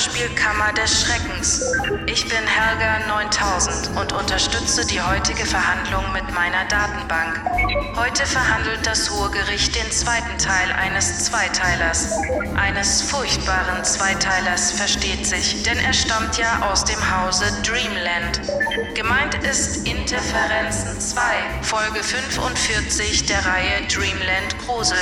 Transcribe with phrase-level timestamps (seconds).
[0.00, 1.62] Hörspielkammer des Schreckens.
[2.06, 7.38] Ich bin Helga 9000 und unterstütze die heutige Verhandlung mit meiner Datenbank.
[7.96, 12.14] Heute verhandelt das Hohe Gericht den zweiten Teil eines Zweiteilers.
[12.56, 18.40] Eines furchtbaren Zweiteilers, versteht sich, denn er stammt ja aus dem Hause Dreamland.
[18.94, 21.20] Gemeint ist Interferenzen 2,
[21.60, 24.96] Folge 45 der Reihe Dreamland Grusel.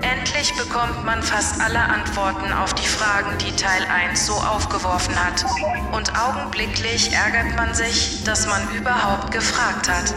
[0.00, 5.44] Endlich bekommt man fast alle Antworten auf die Fragen, die Teil 1 so aufgeworfen hat.
[5.90, 10.14] Und augenblicklich ärgert man sich, dass man überhaupt gefragt hat.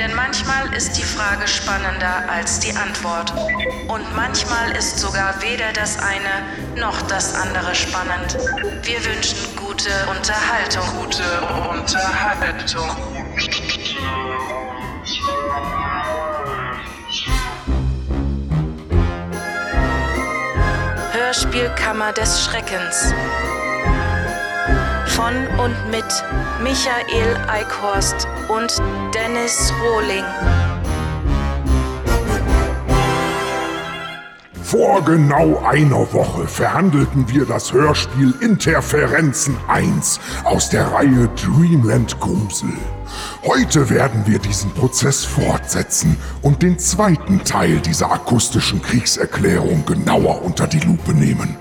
[0.00, 3.32] Denn manchmal ist die Frage spannender als die Antwort.
[3.86, 8.36] Und manchmal ist sogar weder das eine noch das andere spannend.
[8.82, 10.82] Wir wünschen gute Unterhaltung.
[11.00, 11.22] Gute
[11.70, 12.90] Unterhaltung.
[21.12, 23.14] Hörspielkammer des Schreckens.
[25.16, 26.06] Von und mit
[26.62, 28.80] Michael Eickhorst und
[29.14, 30.24] Dennis Rohling.
[34.62, 42.72] Vor genau einer Woche verhandelten wir das Hörspiel Interferenzen 1 aus der Reihe Dreamland Grusel.
[43.44, 50.66] Heute werden wir diesen Prozess fortsetzen und den zweiten Teil dieser akustischen Kriegserklärung genauer unter
[50.66, 51.56] die Lupe nehmen.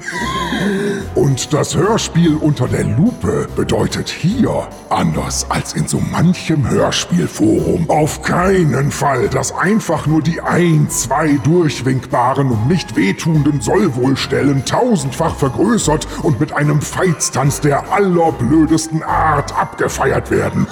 [1.16, 8.22] Und das Hörspiel unter der Lupe bedeutet hier, anders als in so manchem Hörspielforum, auf
[8.22, 16.08] keinen Fall, dass einfach nur die ein, zwei durchwinkbaren und nicht wehtuenden Sollwohlstellen tausendfach vergrößert
[16.22, 20.68] und mit einem Feitstanz der allerblödesten Art abgefeiert werden.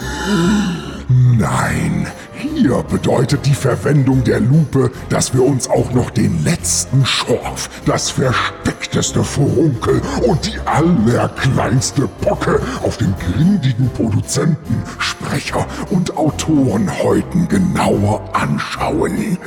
[1.40, 7.70] Nein, hier bedeutet die Verwendung der Lupe, dass wir uns auch noch den letzten Schorf,
[7.86, 18.22] das versteckteste Furunkel und die allerkleinste Pocke auf den grindigen Produzenten, Sprecher und Autorenhäuten genauer
[18.34, 19.38] anschauen.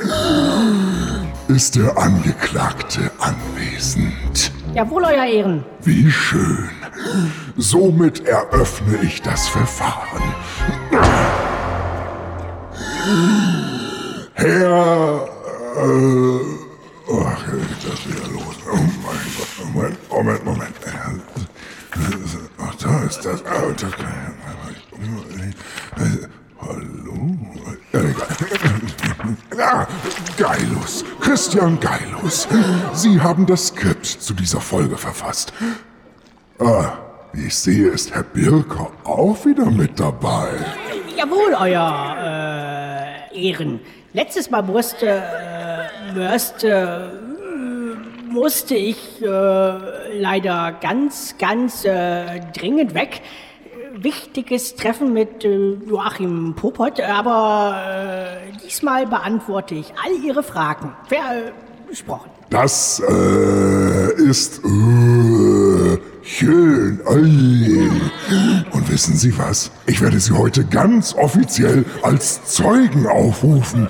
[1.47, 4.51] Ist der Angeklagte anwesend?
[4.73, 5.63] Jawohl, Euer Ehren.
[5.83, 6.69] Wie schön.
[7.55, 10.23] Somit eröffne ich das Verfahren.
[14.35, 15.27] Herr.
[15.75, 16.39] Äh,
[17.07, 18.55] oh, geht das wieder los?
[18.71, 20.75] Oh mein Gott, Moment, Moment, Moment.
[22.59, 23.41] Ach, da ist das.
[23.41, 23.85] Ich.
[26.61, 27.37] Hallo?
[29.59, 29.85] Ah,
[30.37, 32.47] Geilus, Christian Geilus.
[32.93, 35.51] Sie haben das Skript zu dieser Folge verfasst.
[36.59, 36.93] Ah,
[37.33, 40.51] wie ich sehe, ist Herr Birker auch wieder mit dabei.
[41.17, 42.42] Jawohl, Euer äh,
[43.33, 43.79] Ehren.
[44.13, 47.11] Letztes Mal musste, äh, musste,
[48.29, 53.21] musste ich äh, leider ganz, ganz äh, dringend weg.
[53.95, 60.95] Wichtiges Treffen mit äh, Joachim Popot, aber äh, diesmal beantworte ich all Ihre Fragen.
[61.87, 62.31] Versprochen.
[62.49, 64.67] Das äh, ist äh,
[66.23, 66.99] schön.
[68.71, 69.71] Und wissen Sie was?
[69.85, 73.87] Ich werde Sie heute ganz offiziell als Zeugen aufrufen.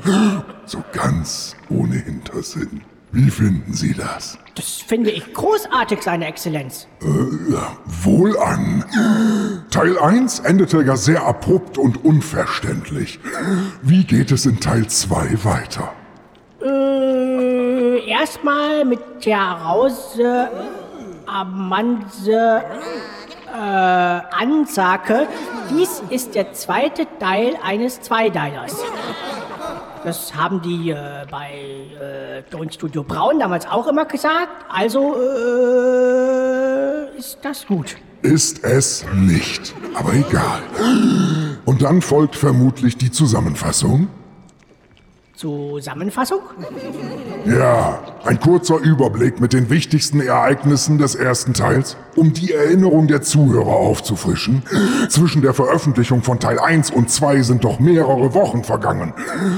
[0.66, 2.82] So ganz ohne Hintersinn.
[3.12, 4.40] Wie finden Sie das?
[4.56, 6.88] Das finde ich großartig, Seine Exzellenz.
[7.02, 8.84] Äh, ja, wohlan.
[9.70, 13.20] Teil 1 endete ja sehr abrupt und unverständlich.
[13.84, 15.92] Wie geht es in Teil 2 weiter?
[16.64, 20.50] Äh, erstmal mit der Rause
[21.26, 22.64] Amanse
[23.54, 25.28] äh, Ansage.
[25.70, 28.76] Dies ist der zweite Teil eines Zweideilers.
[30.04, 34.66] Das haben die äh, bei äh, Tonstudio Braun damals auch immer gesagt.
[34.70, 37.96] Also äh, ist das gut.
[38.22, 40.62] Ist es nicht, aber egal.
[41.66, 44.08] Und dann folgt vermutlich die Zusammenfassung.
[45.44, 46.40] Zusammenfassung?
[47.46, 53.22] Ja, ein kurzer Überblick mit den wichtigsten Ereignissen des ersten Teils, um die Erinnerung der
[53.22, 54.64] Zuhörer aufzufrischen.
[55.10, 59.12] Zwischen der Veröffentlichung von Teil 1 und 2 sind doch mehrere Wochen vergangen.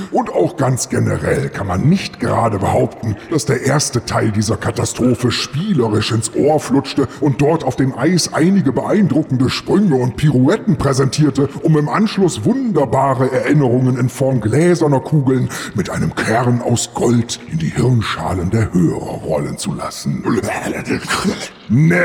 [0.10, 5.30] Und auch ganz generell kann man nicht gerade behaupten, dass der erste Teil dieser Katastrophe
[5.30, 11.50] spielerisch ins Ohr flutschte und dort auf dem Eis einige beeindruckende Sprünge und Pirouetten präsentierte,
[11.62, 17.60] um im Anschluss wunderbare Erinnerungen in Form gläserner Kugeln mit einem Kern aus Gold in
[17.60, 20.24] die Hirnschalen der Hörer rollen zu lassen.
[21.68, 21.98] Nee,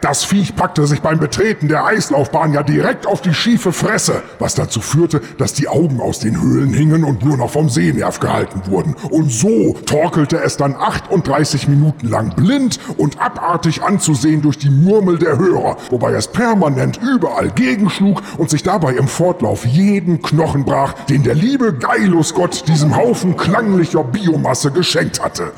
[0.00, 4.54] das Viech packte sich beim Betreten der Eislaufbahn ja direkt auf die schiefe Fresse, was
[4.54, 8.62] dazu führte, dass die Augen aus den Höhlen hingen und nur noch vom Sehnerv gehalten
[8.66, 8.94] wurden.
[9.10, 15.18] Und so torkelte es dann 38 Minuten lang blind und abartig anzusehen durch die Murmel
[15.18, 20.92] der Hörer, wobei es permanent überall gegenschlug und sich dabei im Fortlauf jeden Knochen brach,
[21.08, 25.52] den der liebe Geilusgott diesem Haufen klanglicher Biomasse geschenkt hatte.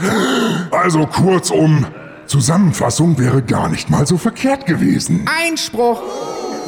[0.71, 1.87] Also kurzum,
[2.27, 5.29] Zusammenfassung wäre gar nicht mal so verkehrt gewesen.
[5.45, 6.03] Einspruch!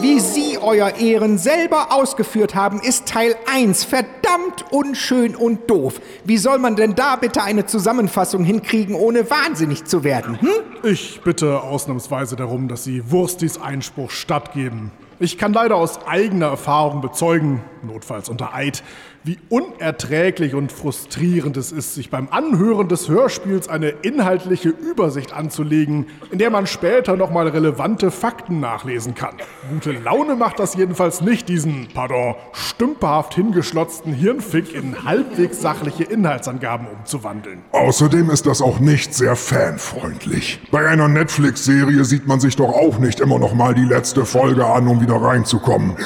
[0.01, 6.01] Wie Sie, Euer Ehren, selber ausgeführt haben, ist Teil 1 verdammt unschön und doof.
[6.25, 10.41] Wie soll man denn da bitte eine Zusammenfassung hinkriegen, ohne wahnsinnig zu werden?
[10.41, 10.49] Hm?
[10.85, 14.93] Ich bitte ausnahmsweise darum, dass Sie Wurstis Einspruch stattgeben.
[15.19, 18.85] Ich kann leider aus eigener Erfahrung bezeugen, notfalls unter Eid,
[19.25, 26.07] wie unerträglich und frustrierend es ist, sich beim Anhören des Hörspiels eine inhaltliche Übersicht anzulegen,
[26.31, 29.35] in der man später nochmal relevante Fakten nachlesen kann.
[29.71, 36.87] Gute Laune macht das jedenfalls nicht, diesen, pardon, stümperhaft hingeschlotzten Hirnfick in halbwegs sachliche Inhaltsangaben
[36.87, 37.63] umzuwandeln.
[37.73, 40.61] Außerdem ist das auch nicht sehr fanfreundlich.
[40.71, 44.65] Bei einer Netflix-Serie sieht man sich doch auch nicht immer noch mal die letzte Folge
[44.67, 45.97] an, um wieder reinzukommen.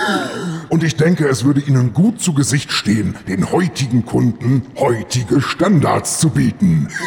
[0.72, 6.18] Und ich denke, es würde Ihnen gut zu Gesicht stehen, den heutigen Kunden heutige Standards
[6.18, 6.88] zu bieten.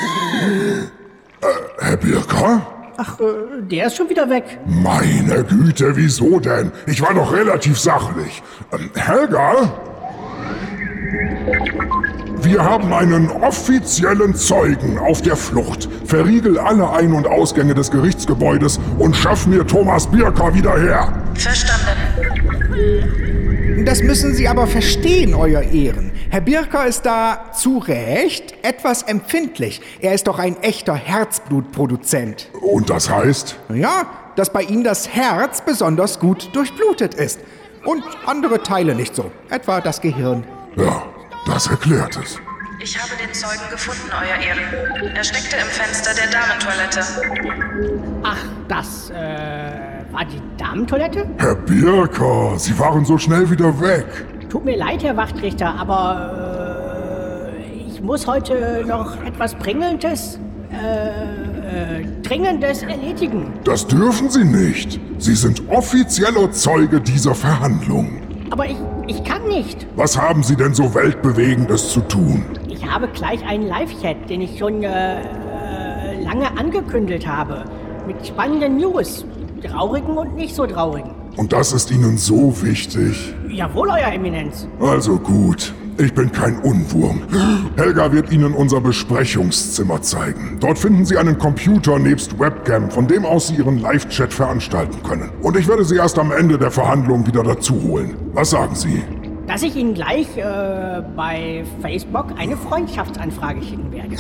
[1.42, 2.65] Äh, Herr Birker?
[2.97, 4.57] Ach, äh, der ist schon wieder weg.
[4.65, 6.71] Meine Güte, wieso denn?
[6.88, 8.42] Ich war doch relativ sachlich.
[8.71, 9.74] Ähm, Helga?
[12.42, 15.89] Wir haben einen offiziellen Zeugen auf der Flucht.
[16.06, 21.12] Verriegel alle Ein- und Ausgänge des Gerichtsgebäudes und schaff mir Thomas Birker wieder her.
[21.33, 23.25] Verstanden.
[23.83, 26.12] Das müssen Sie aber verstehen, Euer Ehren.
[26.30, 29.81] Herr Birker ist da zu Recht etwas empfindlich.
[30.00, 32.50] Er ist doch ein echter Herzblutproduzent.
[32.62, 33.57] Und das heißt?
[33.74, 34.06] Ja,
[34.36, 37.39] dass bei ihm das Herz besonders gut durchblutet ist.
[37.83, 39.31] Und andere Teile nicht so.
[39.50, 40.45] Etwa das Gehirn.
[40.78, 41.04] Ja,
[41.45, 42.39] das erklärt es.
[42.80, 45.16] Ich habe den Zeugen gefunden, Euer Ehren.
[45.16, 47.01] Er steckte im Fenster der Damentoilette.
[48.24, 48.38] Ach,
[48.68, 49.84] das, äh,
[50.15, 51.25] war die Damentoilette?
[51.38, 54.06] Herr Birker, Sie waren so schnell wieder weg.
[54.50, 60.39] Tut mir leid, Herr Wachtrichter, aber äh, ich muss heute noch etwas Bringendes,
[60.71, 63.51] äh, äh, Dringendes erledigen.
[63.65, 65.00] Das dürfen Sie nicht.
[65.17, 68.21] Sie sind offizieller Zeuge dieser Verhandlung.
[68.51, 68.77] Aber ich,
[69.07, 69.85] ich kann nicht.
[69.97, 72.45] Was haben Sie denn so Weltbewegendes zu tun?
[72.69, 77.65] Ich habe gleich einen Live-Chat, den ich schon äh, äh, lange angekündigt habe.
[78.07, 79.25] Mit spannenden News.
[79.62, 81.12] Traurigen und nicht so traurigen.
[81.38, 83.34] Und das ist Ihnen so wichtig.
[83.50, 84.68] Jawohl, Euer Eminenz.
[84.80, 87.22] Also gut, ich bin kein Unwurm.
[87.78, 90.57] Helga wird Ihnen unser Besprechungszimmer zeigen.
[90.60, 95.30] Dort finden Sie einen Computer nebst Webcam, von dem aus Sie Ihren Live-Chat veranstalten können.
[95.42, 98.16] Und ich werde Sie erst am Ende der Verhandlung wieder dazu holen.
[98.34, 99.04] Was sagen Sie?
[99.47, 104.15] Dass ich Ihnen gleich äh, bei Facebook eine Freundschaftsanfrage schicken werde.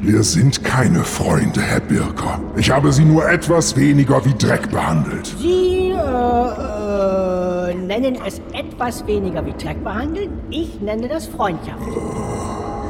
[0.00, 2.40] Wir sind keine Freunde, Herr Birker.
[2.56, 5.26] Ich habe Sie nur etwas weniger wie Dreck behandelt.
[5.26, 10.30] Sie äh, äh, nennen es etwas weniger wie Dreck behandeln.
[10.50, 11.82] Ich nenne das Freundschaft.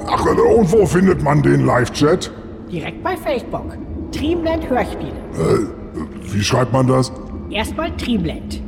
[0.07, 2.31] Ach, und wo findet man den Live-Chat?
[2.71, 3.77] Direkt bei Facebook.
[4.13, 5.13] Dreamland Hörspiele.
[5.35, 7.11] Äh, wie schreibt man das?
[7.51, 8.61] Erstmal Dreamland.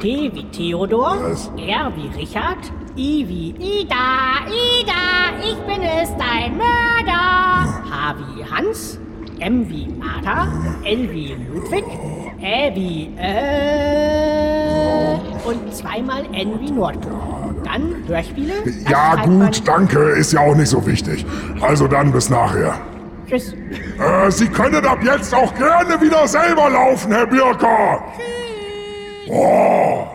[0.00, 1.50] T wie Theodor, Was?
[1.56, 2.58] R wie Richard,
[2.96, 7.82] I wie Ida, Ida, ich bin es, dein Mörder.
[7.90, 8.98] H wie Hans,
[9.40, 10.48] M wie Martha,
[10.84, 11.84] L wie Ludwig,
[12.40, 13.64] Ä wie äh
[15.44, 17.54] und zweimal N wie Nordpol.
[17.64, 18.54] Dann Hörspiele.
[18.64, 21.24] das Ja gut, danke, ist ja auch nicht so wichtig.
[21.60, 22.74] Also dann bis nachher.
[23.26, 23.52] Tschüss.
[23.52, 28.04] Äh, Sie können ab jetzt auch gerne wieder selber laufen, Herr Birker.
[29.28, 30.06] Oh.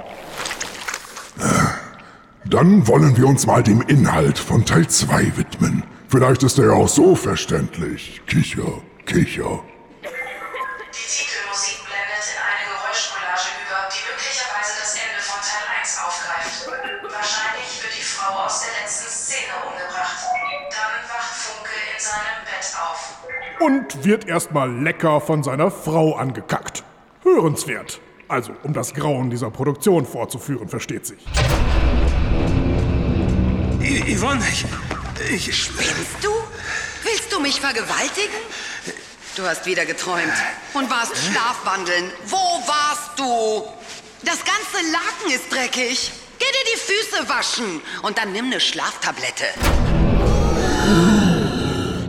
[2.45, 5.83] Dann wollen wir uns mal dem Inhalt von Teil 2 widmen.
[6.09, 8.21] Vielleicht ist er ja auch so verständlich.
[8.25, 9.61] Kicher, kicher.
[10.01, 16.65] Die Titelmusik blendet in eine Geräuschcollage über, die möglicherweise das Ende von Teil 1 aufgreift.
[17.03, 20.25] Wahrscheinlich wird die Frau aus der letzten Szene umgebracht.
[20.73, 23.13] Dann wacht Funke in seinem Bett auf.
[23.59, 26.83] Und wird erstmal lecker von seiner Frau angekackt.
[27.23, 28.01] Hörenswert.
[28.29, 31.17] Also, um das Grauen dieser Produktion vorzuführen, versteht sich.
[33.81, 34.65] I Yvonne, ich.
[35.33, 35.63] Ich.
[35.63, 36.29] Spinnst du?
[37.03, 38.39] Willst du mich vergewaltigen?
[39.35, 40.31] Du hast wieder geträumt
[40.75, 42.11] und warst Schlafwandeln.
[42.27, 43.67] Wo warst du?
[44.23, 46.11] Das ganze Laken ist dreckig.
[46.37, 49.45] Geh dir die Füße waschen und dann nimm eine Schlaftablette.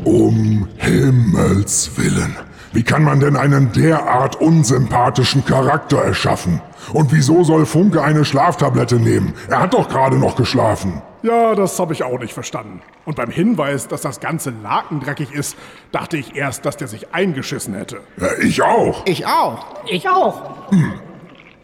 [0.04, 2.49] Um Himmels Willen.
[2.72, 6.60] Wie kann man denn einen derart unsympathischen Charakter erschaffen?
[6.92, 9.34] Und wieso soll Funke eine Schlaftablette nehmen?
[9.48, 11.02] Er hat doch gerade noch geschlafen.
[11.22, 12.80] Ja, das habe ich auch nicht verstanden.
[13.04, 15.56] Und beim Hinweis, dass das ganze Laken dreckig ist,
[15.90, 18.00] dachte ich erst, dass der sich eingeschissen hätte.
[18.18, 19.04] Ja, ich auch.
[19.04, 19.66] Ich auch.
[19.86, 20.70] Ich auch.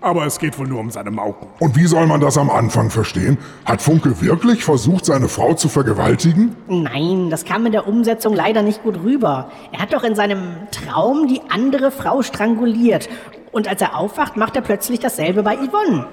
[0.06, 1.48] Aber es geht wohl nur um seine Mauken.
[1.58, 3.38] Und wie soll man das am Anfang verstehen?
[3.64, 6.54] Hat Funke wirklich versucht, seine Frau zu vergewaltigen?
[6.68, 9.50] Nein, das kam in der Umsetzung leider nicht gut rüber.
[9.72, 13.08] Er hat doch in seinem Traum die andere Frau stranguliert.
[13.50, 16.06] Und als er aufwacht, macht er plötzlich dasselbe bei Yvonne.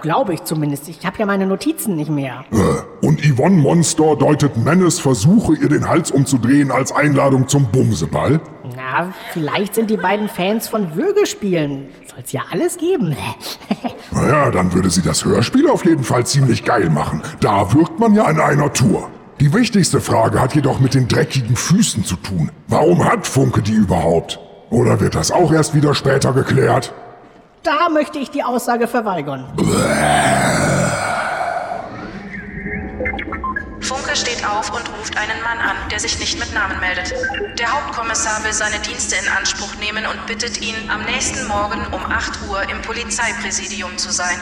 [0.00, 0.88] Glaube ich zumindest.
[0.88, 2.46] Ich habe ja meine Notizen nicht mehr.
[3.02, 8.40] Und Yvonne Monster deutet Menes Versuche, ihr den Hals umzudrehen, als Einladung zum Bumseball?
[8.84, 11.88] Na, vielleicht sind die beiden Fans von Würgespielen.
[12.14, 13.16] Soll's ja alles geben.
[14.10, 17.20] Naja, dann würde sie das Hörspiel auf jeden Fall ziemlich geil machen.
[17.40, 19.10] Da wirkt man ja an einer Tour.
[19.40, 22.50] Die wichtigste Frage hat jedoch mit den dreckigen Füßen zu tun.
[22.68, 24.38] Warum hat Funke die überhaupt?
[24.70, 26.92] Oder wird das auch erst wieder später geklärt?
[27.64, 29.46] Da möchte ich die Aussage verweigern.
[34.14, 37.14] Funke steht auf und ruft einen Mann an, der sich nicht mit Namen meldet.
[37.58, 42.00] Der Hauptkommissar will seine Dienste in Anspruch nehmen und bittet ihn, am nächsten Morgen um
[42.00, 44.36] 8 Uhr im Polizeipräsidium zu sein.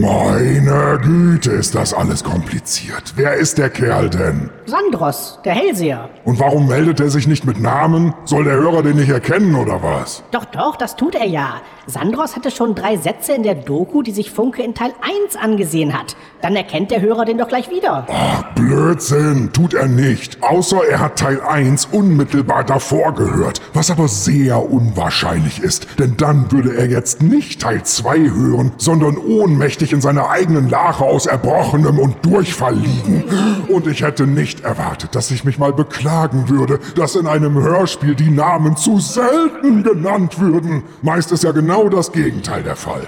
[0.00, 3.14] Meine Güte, ist das alles kompliziert.
[3.16, 4.50] Wer ist der Kerl denn?
[4.66, 6.10] Sandros, der Hellseher.
[6.24, 8.14] Und warum meldet er sich nicht mit Namen?
[8.24, 10.22] Soll der Hörer den nicht erkennen oder was?
[10.32, 11.60] Doch, doch, das tut er ja.
[11.86, 14.92] Sandros hatte schon drei Sätze in der Doku, die sich Funke in Teil
[15.24, 16.16] 1 angesehen hat.
[16.42, 18.06] Dann erkennt der Hörer den doch gleich wieder.
[18.08, 18.44] Ach,
[18.80, 20.42] Blödsinn, tut er nicht.
[20.42, 26.50] Außer er hat Teil 1 unmittelbar davor gehört, was aber sehr unwahrscheinlich ist, denn dann
[26.50, 31.98] würde er jetzt nicht Teil 2 hören, sondern ohnmächtig in seiner eigenen Lache aus Erbrochenem
[31.98, 33.24] und Durchfall liegen.
[33.68, 38.14] Und ich hätte nicht erwartet, dass ich mich mal beklagen würde, dass in einem Hörspiel
[38.14, 40.84] die Namen zu selten genannt würden.
[41.02, 43.06] Meist ist ja genau das Gegenteil der Fall.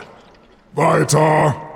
[0.75, 1.72] Weiter.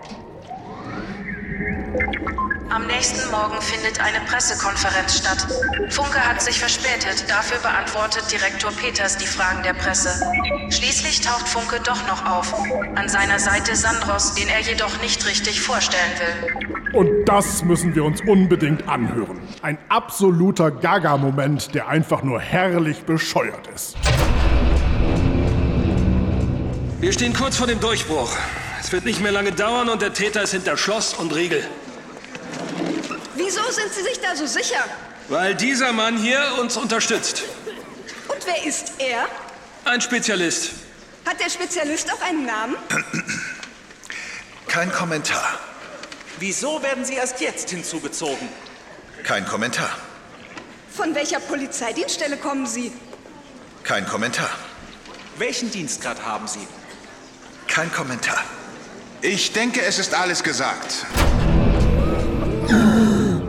[2.77, 5.47] Am nächsten Morgen findet eine Pressekonferenz statt.
[5.89, 10.11] Funke hat sich verspätet, dafür beantwortet Direktor Peters die Fragen der Presse.
[10.69, 12.53] Schließlich taucht Funke doch noch auf.
[12.95, 17.01] An seiner Seite Sandros, den er jedoch nicht richtig vorstellen will.
[17.01, 19.41] Und das müssen wir uns unbedingt anhören.
[19.63, 23.97] Ein absoluter Gaga-Moment, der einfach nur herrlich bescheuert ist.
[27.01, 28.37] Wir stehen kurz vor dem Durchbruch.
[28.79, 31.65] Es wird nicht mehr lange dauern und der Täter ist hinter Schloss und Riegel.
[33.35, 34.85] Wieso sind Sie sich da so sicher?
[35.29, 37.43] Weil dieser Mann hier uns unterstützt.
[38.29, 39.27] Und wer ist er?
[39.85, 40.71] Ein Spezialist.
[41.25, 42.77] Hat der Spezialist auch einen Namen?
[44.69, 45.59] Kein Kommentar.
[46.39, 48.49] Wieso werden Sie erst jetzt hinzugezogen?
[49.25, 49.91] Kein Kommentar.
[50.95, 52.93] Von welcher Polizeidienststelle kommen Sie?
[53.83, 54.51] Kein Kommentar.
[55.39, 56.67] Welchen Dienstgrad haben Sie?
[57.67, 58.43] Kein Kommentar.
[59.23, 61.07] Ich denke, es ist alles gesagt.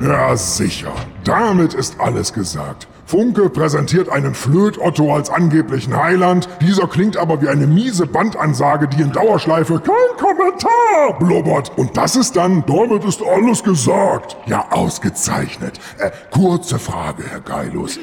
[0.01, 0.93] Ja, sicher.
[1.23, 2.87] Damit ist alles gesagt.
[3.07, 6.49] Funke präsentiert einen Flöt-Otto als angeblichen Heiland.
[6.59, 11.71] Dieser klingt aber wie eine miese Bandansage, die in Dauerschleife kein Kommentar blubbert.
[11.77, 14.35] Und das ist dann, damit ist alles gesagt.
[14.45, 15.79] Ja, ausgezeichnet.
[15.99, 17.97] Äh, kurze Frage, Herr Geilus.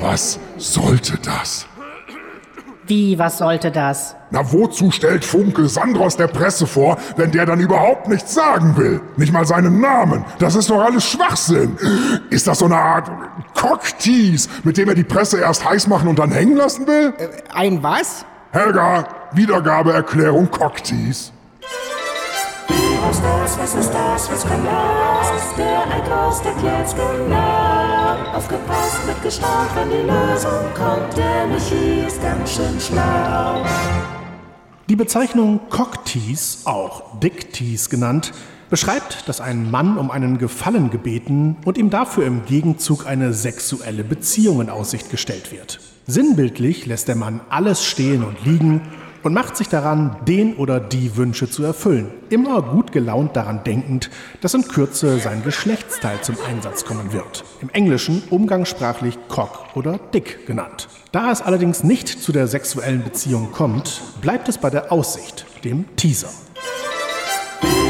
[0.00, 1.66] Was sollte das?
[2.84, 4.15] Wie, was sollte das?
[4.30, 9.00] Na, wozu stellt Funke Sandros der Presse vor, wenn der dann überhaupt nichts sagen will?
[9.16, 10.24] Nicht mal seinen Namen.
[10.40, 11.78] Das ist doch alles Schwachsinn.
[12.30, 13.10] Ist das so eine Art
[13.54, 17.14] Cocktease, mit dem er die Presse erst heiß machen und dann hängen lassen will?
[17.54, 18.24] Ein was?
[18.50, 21.30] Helga, Wiedergabeerklärung Cocktease.
[23.08, 25.56] Was das, was ist das, was kommt das?
[25.56, 27.85] Der Einkauf erklärt's genau.
[28.34, 31.16] Aufgepasst, mit gestaunt, wenn die Lösung kommt.
[31.16, 33.64] Der Michi ist ganz schön schlau.
[34.88, 38.32] Die Bezeichnung Cocktease, auch Dicktease genannt,
[38.70, 44.04] beschreibt, dass ein Mann um einen Gefallen gebeten und ihm dafür im Gegenzug eine sexuelle
[44.04, 45.80] Beziehung in Aussicht gestellt wird.
[46.06, 48.82] Sinnbildlich lässt der Mann alles stehen und liegen
[49.26, 54.08] und macht sich daran, den oder die Wünsche zu erfüllen, immer gut gelaunt daran denkend,
[54.40, 57.42] dass in Kürze sein Geschlechtsteil zum Einsatz kommen wird.
[57.60, 60.86] Im Englischen umgangssprachlich Cock oder Dick genannt.
[61.10, 65.86] Da es allerdings nicht zu der sexuellen Beziehung kommt, bleibt es bei der Aussicht, dem
[65.96, 66.30] Teaser.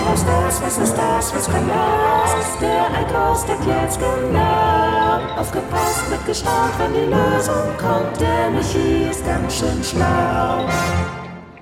[0.08, 2.58] Was das, was ist das, was kommt das?
[2.60, 5.38] Der Einkauf erklärt's genau.
[5.38, 8.18] Aufgepasst, mit gestaunt, wenn die Lösung kommt.
[8.18, 10.66] Der Michi ist ganz schön schlau.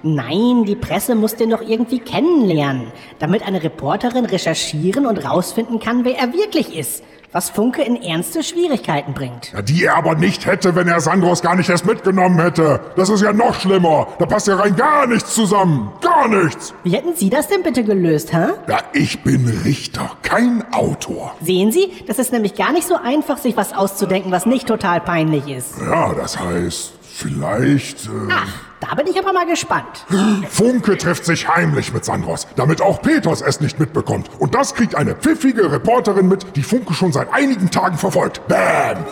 [0.06, 6.04] Nein, die Presse muss den doch irgendwie kennenlernen, damit eine Reporterin recherchieren und rausfinden kann,
[6.04, 7.02] wer er wirklich ist.
[7.32, 9.52] was Funke in ernste Schwierigkeiten bringt.
[9.52, 12.78] Ja, die er aber nicht hätte, wenn er Sandros gar nicht erst mitgenommen hätte.
[12.94, 14.06] Das ist ja noch schlimmer.
[14.20, 15.90] Da passt ja rein gar nichts zusammen.
[16.00, 16.72] Gar nichts.
[16.84, 18.50] Wie hätten Sie das denn bitte gelöst, hä?
[18.68, 21.34] Ja, ich bin Richter, kein Autor.
[21.42, 25.00] Sehen Sie, das ist nämlich gar nicht so einfach, sich was auszudenken, was nicht total
[25.00, 25.74] peinlich ist.
[25.80, 28.06] Ja, das heißt, vielleicht...
[28.06, 30.04] Äh Ach, da bin ich aber mal gespannt.
[30.50, 34.28] Funke trifft sich heimlich mit Sandros, damit auch Peters es nicht mitbekommt.
[34.38, 38.46] Und das kriegt eine pfiffige Reporterin mit, die Funke schon seit einigen Tagen verfolgt.
[38.48, 39.04] Bam!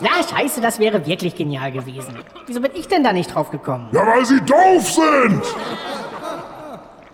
[0.00, 2.16] Ja, scheiße, das wäre wirklich genial gewesen.
[2.46, 3.88] Wieso bin ich denn da nicht drauf gekommen?
[3.92, 5.42] Ja, weil sie doof sind!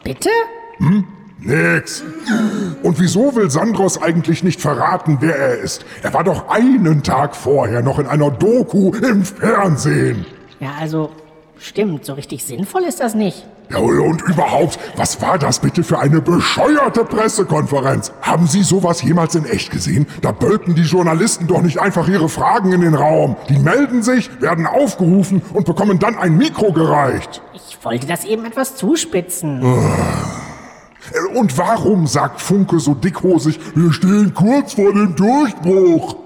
[0.03, 0.31] Bitte?
[0.79, 1.07] Hm?
[1.45, 2.03] Nix.
[2.83, 5.85] Und wieso will Sandros eigentlich nicht verraten, wer er ist?
[6.03, 10.27] Er war doch einen Tag vorher noch in einer Doku im Fernsehen.
[10.61, 11.11] Ja, also,
[11.59, 13.47] stimmt, so richtig sinnvoll ist das nicht.
[13.71, 18.13] Ja, und überhaupt, was war das bitte für eine bescheuerte Pressekonferenz?
[18.21, 20.07] Haben Sie sowas jemals in echt gesehen?
[20.21, 23.37] Da bölken die Journalisten doch nicht einfach ihre Fragen in den Raum.
[23.49, 27.43] Die melden sich, werden aufgerufen und bekommen dann ein Mikro gereicht.
[27.55, 29.63] Ich wollte das eben etwas zuspitzen.
[31.35, 36.17] Und warum sagt Funke so dickhosig, wir stehen kurz vor dem Durchbruch?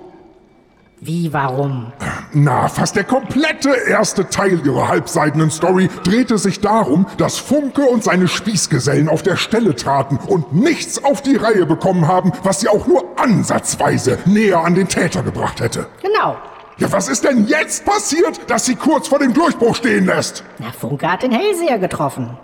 [1.00, 1.92] Wie, warum?
[2.32, 8.02] Na, fast der komplette erste Teil ihrer halbseidenen Story drehte sich darum, dass Funke und
[8.02, 12.68] seine Spießgesellen auf der Stelle traten und nichts auf die Reihe bekommen haben, was sie
[12.68, 15.86] auch nur ansatzweise näher an den Täter gebracht hätte.
[16.02, 16.36] Genau.
[16.78, 20.42] Ja, was ist denn jetzt passiert, dass sie kurz vor dem Durchbruch stehen lässt?
[20.58, 22.36] Na, Funke hat den Hellseher getroffen.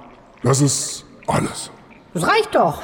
[0.43, 1.71] Das ist alles.
[2.15, 2.81] Das reicht doch.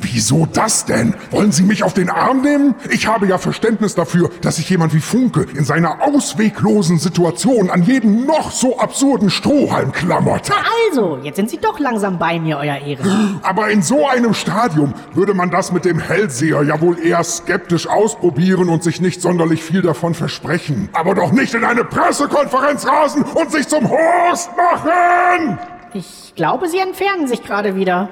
[0.00, 1.14] Wieso das denn?
[1.30, 2.74] Wollen Sie mich auf den Arm nehmen?
[2.90, 7.84] Ich habe ja Verständnis dafür, dass sich jemand wie Funke in seiner ausweglosen Situation an
[7.84, 10.48] jeden noch so absurden Strohhalm klammert.
[10.48, 10.56] Na
[10.88, 13.38] also, jetzt sind Sie doch langsam bei mir, Euer Ehren.
[13.44, 17.86] Aber in so einem Stadium würde man das mit dem Hellseher ja wohl eher skeptisch
[17.86, 20.88] ausprobieren und sich nicht sonderlich viel davon versprechen.
[20.92, 25.58] Aber doch nicht in eine Pressekonferenz rasen und sich zum Horst machen!
[25.94, 28.08] Ich glaube, Sie entfernen sich gerade wieder.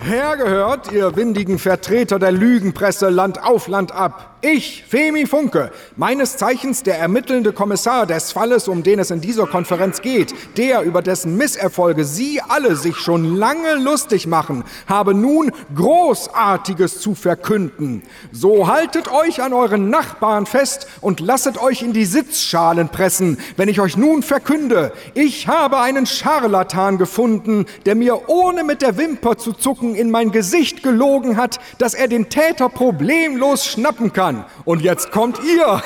[0.00, 4.37] Hergehört, ihr windigen Vertreter der Lügenpresse Land auf Land ab.
[4.40, 9.48] Ich, Femi Funke, meines Zeichens der ermittelnde Kommissar des Falles, um den es in dieser
[9.48, 15.50] Konferenz geht, der, über dessen Misserfolge Sie alle sich schon lange lustig machen, habe nun
[15.74, 18.04] Großartiges zu verkünden.
[18.30, 23.68] So haltet euch an euren Nachbarn fest und lasset euch in die Sitzschalen pressen, wenn
[23.68, 29.36] ich euch nun verkünde, ich habe einen Scharlatan gefunden, der mir ohne mit der Wimper
[29.36, 34.27] zu zucken in mein Gesicht gelogen hat, dass er den Täter problemlos schnappen kann.
[34.64, 35.66] Und jetzt kommt ihr.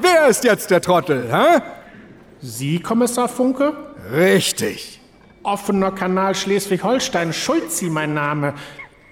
[0.00, 1.60] Wer ist jetzt der Trottel, hä?
[2.40, 3.72] Sie, Kommissar Funke?
[4.12, 5.00] Richtig.
[5.42, 8.54] Offener Kanal Schleswig-Holstein, Schulzi mein Name.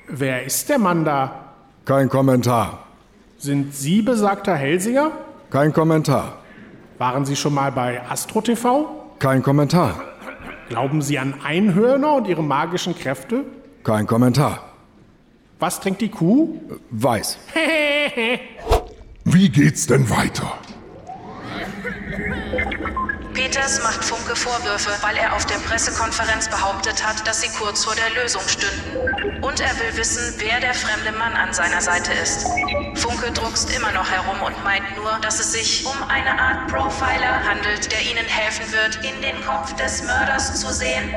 [0.09, 1.53] Wer ist der Mann da?
[1.85, 2.81] Kein Kommentar.
[3.39, 5.13] Sind Sie besagter Hellseher?
[5.51, 6.39] Kein Kommentar.
[6.99, 8.89] Waren Sie schon mal bei Astro TV?
[9.19, 10.01] Kein Kommentar.
[10.69, 13.45] Glauben Sie an Einhörner und ihre magischen Kräfte?
[13.83, 14.74] Kein Kommentar.
[15.65, 16.61] Was trinkt die Kuh?
[16.91, 17.39] Weiß.
[19.25, 20.59] Wie geht's denn weiter?
[23.35, 27.95] Peters macht Funke Vorwürfe, weil er auf der Pressekonferenz behauptet hat, dass sie kurz vor
[27.97, 29.43] der Lösung stünden.
[29.43, 32.47] Und er will wissen, wer der fremde Mann an seiner Seite ist.
[32.95, 37.45] Funke druckst immer noch herum und meint nur, dass es sich um eine Art Profiler
[37.45, 41.13] handelt, der ihnen helfen wird, in den Kopf des Mörders zu sehen.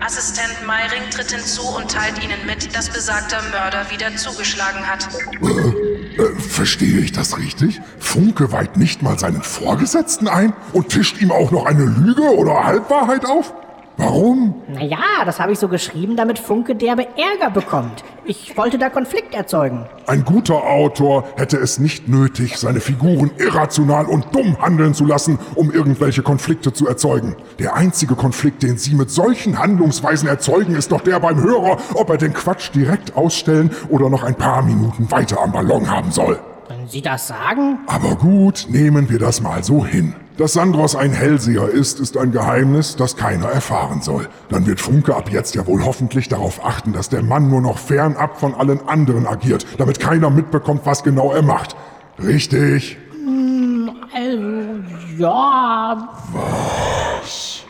[0.00, 5.08] Assistent Meiring tritt hinzu und teilt ihnen mit, dass besagter Mörder wieder zugeschlagen hat.
[6.18, 7.80] Äh, verstehe ich das richtig?
[7.98, 12.64] Funke weiht nicht mal seinen Vorgesetzten ein und tischt ihm auch noch eine Lüge oder
[12.64, 13.54] Halbwahrheit auf?
[14.02, 14.54] Warum?
[14.66, 18.02] Naja, das habe ich so geschrieben, damit Funke derbe Ärger bekommt.
[18.24, 19.86] Ich wollte da Konflikt erzeugen.
[20.08, 25.38] Ein guter Autor hätte es nicht nötig, seine Figuren irrational und dumm handeln zu lassen,
[25.54, 27.36] um irgendwelche Konflikte zu erzeugen.
[27.60, 32.10] Der einzige Konflikt, den Sie mit solchen Handlungsweisen erzeugen, ist doch der beim Hörer, ob
[32.10, 36.40] er den Quatsch direkt ausstellen oder noch ein paar Minuten weiter am Ballon haben soll.
[36.68, 37.78] Wenn Sie das sagen?
[37.86, 40.14] Aber gut, nehmen wir das mal so hin.
[40.42, 44.28] Dass Sandros ein Hellseher ist, ist ein Geheimnis, das keiner erfahren soll.
[44.48, 47.78] Dann wird Funke ab jetzt ja wohl hoffentlich darauf achten, dass der Mann nur noch
[47.78, 51.76] fernab von allen anderen agiert, damit keiner mitbekommt, was genau er macht.
[52.20, 52.98] Richtig?
[53.12, 56.08] Hm, also, ja.
[56.32, 57.62] Was?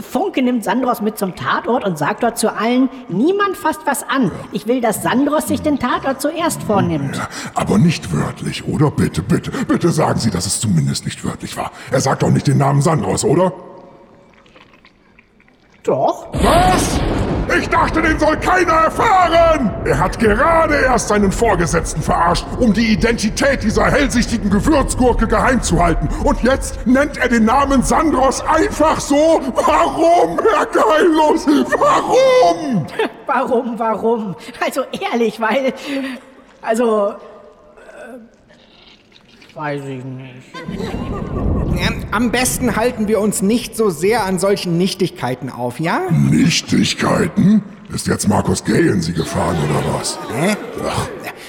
[0.00, 4.30] Funke nimmt Sandros mit zum Tatort und sagt dort zu allen, niemand fasst was an.
[4.52, 7.20] Ich will, dass Sandros sich den Tatort zuerst vornimmt.
[7.54, 8.90] Aber nicht wörtlich, oder?
[8.90, 11.72] Bitte, bitte, bitte sagen Sie, dass es zumindest nicht wörtlich war.
[11.90, 13.52] Er sagt doch nicht den Namen Sandros, oder?
[15.82, 16.28] Doch.
[16.32, 17.00] Was?
[17.58, 19.72] Ich dachte, den soll keiner erfahren!
[19.84, 25.82] Er hat gerade erst seinen Vorgesetzten verarscht, um die Identität dieser hellsichtigen Gewürzgurke geheim zu
[25.82, 26.08] halten.
[26.24, 29.40] Und jetzt nennt er den Namen Sandros einfach so?
[29.54, 31.46] Warum, Herr Geillos?
[31.46, 32.86] Warum?
[33.26, 34.36] warum, warum?
[34.64, 34.82] Also
[35.12, 35.72] ehrlich, weil.
[36.62, 37.14] Also.
[39.60, 40.54] Weiß ich nicht.
[42.12, 46.10] Am besten halten wir uns nicht so sehr an solchen Nichtigkeiten auf, ja?
[46.10, 47.62] Nichtigkeiten?
[47.92, 50.18] Ist jetzt Markus Gay in Sie gefahren oder was?
[50.34, 50.56] Hä?
[50.88, 51.08] Ach.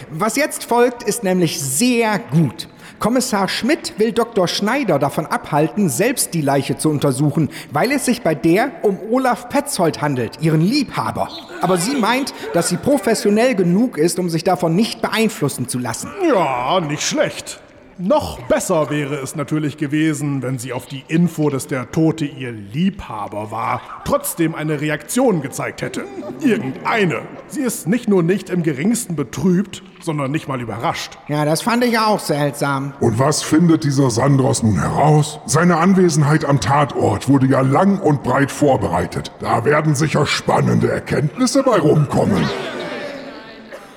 [0.09, 2.67] Was jetzt folgt, ist nämlich sehr gut.
[2.99, 4.49] Kommissar Schmidt will Dr.
[4.49, 9.47] Schneider davon abhalten, selbst die Leiche zu untersuchen, weil es sich bei der um Olaf
[9.47, 11.29] Petzold handelt, ihren Liebhaber.
[11.61, 16.11] Aber sie meint, dass sie professionell genug ist, um sich davon nicht beeinflussen zu lassen.
[16.27, 17.61] Ja, nicht schlecht.
[18.03, 22.51] Noch besser wäre es natürlich gewesen, wenn sie auf die Info, dass der Tote ihr
[22.51, 26.05] Liebhaber war, trotzdem eine Reaktion gezeigt hätte.
[26.39, 27.21] Irgendeine.
[27.47, 31.19] Sie ist nicht nur nicht im geringsten betrübt, sondern nicht mal überrascht.
[31.27, 32.93] Ja, das fand ich auch seltsam.
[33.01, 35.39] Und was findet dieser Sandros nun heraus?
[35.45, 39.31] Seine Anwesenheit am Tatort wurde ja lang und breit vorbereitet.
[39.41, 42.49] Da werden sicher spannende Erkenntnisse bei rumkommen.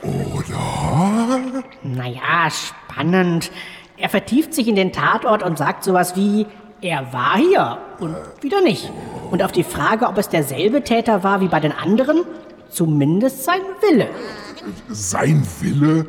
[0.02, 1.64] Oder?
[1.82, 3.50] Naja, spannend.
[3.96, 6.46] Er vertieft sich in den Tatort und sagt sowas wie,
[6.80, 8.90] er war hier und wieder nicht.
[9.30, 12.24] Und auf die Frage, ob es derselbe Täter war wie bei den anderen,
[12.68, 14.08] zumindest sein Wille.
[14.90, 16.06] Sein Wille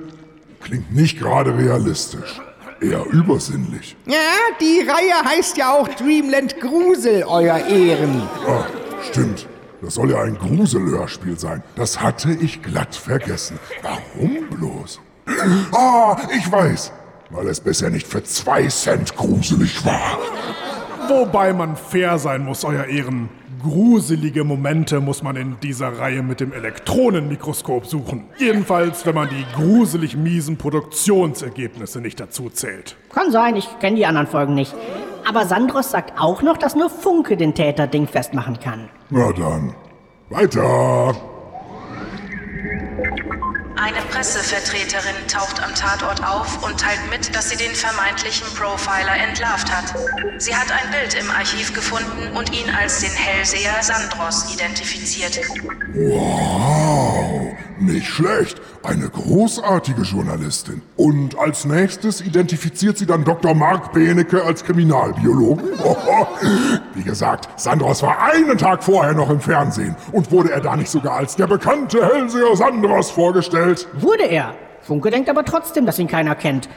[0.62, 2.42] klingt nicht gerade realistisch.
[2.82, 3.96] Eher übersinnlich.
[4.06, 4.16] Ja,
[4.60, 8.24] die Reihe heißt ja auch Dreamland Grusel, euer Ehren.
[8.48, 8.66] Ah,
[9.02, 9.48] stimmt.
[9.82, 11.64] Das soll ja ein Gruselhörspiel sein.
[11.76, 13.60] Das hatte ich glatt vergessen.
[13.82, 15.00] Warum bloß?
[15.72, 16.92] Ah, ich weiß
[17.30, 20.20] weil es bisher nicht für zwei Cent gruselig war.
[21.08, 23.30] Wobei man fair sein muss, Euer Ehren.
[23.62, 28.26] Gruselige Momente muss man in dieser Reihe mit dem Elektronenmikroskop suchen.
[28.38, 32.96] Jedenfalls, wenn man die gruselig miesen Produktionsergebnisse nicht dazu zählt.
[33.12, 34.76] Kann sein, ich kenne die anderen Folgen nicht.
[35.28, 38.90] Aber Sandros sagt auch noch, dass nur Funke den Täter dingfest machen kann.
[39.10, 39.74] Na dann,
[40.30, 41.16] weiter.
[43.78, 49.70] Eine Pressevertreterin taucht am Tatort auf und teilt mit, dass sie den vermeintlichen Profiler entlarvt
[49.70, 49.94] hat.
[50.38, 55.40] Sie hat ein Bild im Archiv gefunden und ihn als den Hellseher Sandros identifiziert.
[55.94, 58.62] Wow, nicht schlecht.
[58.84, 60.82] Eine großartige Journalistin.
[60.96, 63.54] Und als nächstes identifiziert sie dann Dr.
[63.54, 65.66] Mark Benecke als Kriminalbiologen.
[66.94, 69.96] Wie gesagt, Sandros war einen Tag vorher noch im Fernsehen.
[70.12, 73.88] Und wurde er da nicht sogar als der bekannte Hellseher Sandros vorgestellt?
[73.94, 74.56] Wurde er.
[74.82, 76.70] Funke denkt aber trotzdem, dass ihn keiner kennt.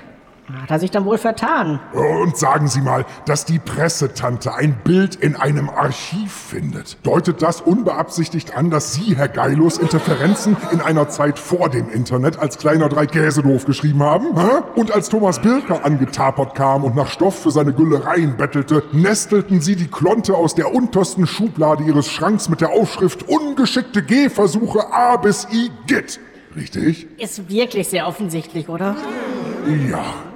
[0.54, 1.78] Hat er sich dann wohl vertan?
[1.92, 6.96] Und sagen Sie mal, dass die Pressetante ein Bild in einem Archiv findet.
[7.06, 12.38] Deutet das unbeabsichtigt an, dass Sie, Herr Geilus, Interferenzen in einer Zeit vor dem Internet
[12.38, 14.38] als kleiner Dreikäsedoof geschrieben haben?
[14.38, 14.62] Hä?
[14.74, 19.76] Und als Thomas Birker angetapert kam und nach Stoff für seine Güllereien bettelte, nestelten Sie
[19.76, 25.46] die Klonte aus der untersten Schublade Ihres Schranks mit der Aufschrift Ungeschickte Gehversuche A bis
[25.52, 26.20] I Git.
[26.56, 27.06] Richtig?
[27.18, 28.96] Ist wirklich sehr offensichtlich, oder?
[29.90, 30.27] Ja.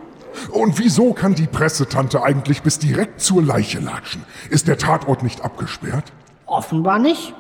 [0.51, 4.25] Und wieso kann die Pressetante eigentlich bis direkt zur Leiche latschen?
[4.51, 6.13] Ist der Tatort nicht abgesperrt?
[6.47, 7.35] Offenbar nicht.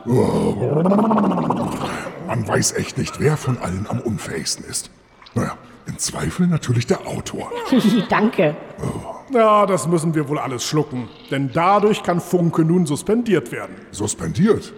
[2.27, 4.91] Man weiß echt nicht, wer von allen am unfähigsten ist.
[5.35, 7.51] Naja, im Zweifel natürlich der Autor.
[8.09, 8.57] Danke.
[8.81, 9.35] Oh.
[9.35, 11.09] Ja, das müssen wir wohl alles schlucken.
[11.31, 13.75] Denn dadurch kann Funke nun suspendiert werden.
[13.91, 14.73] Suspendiert?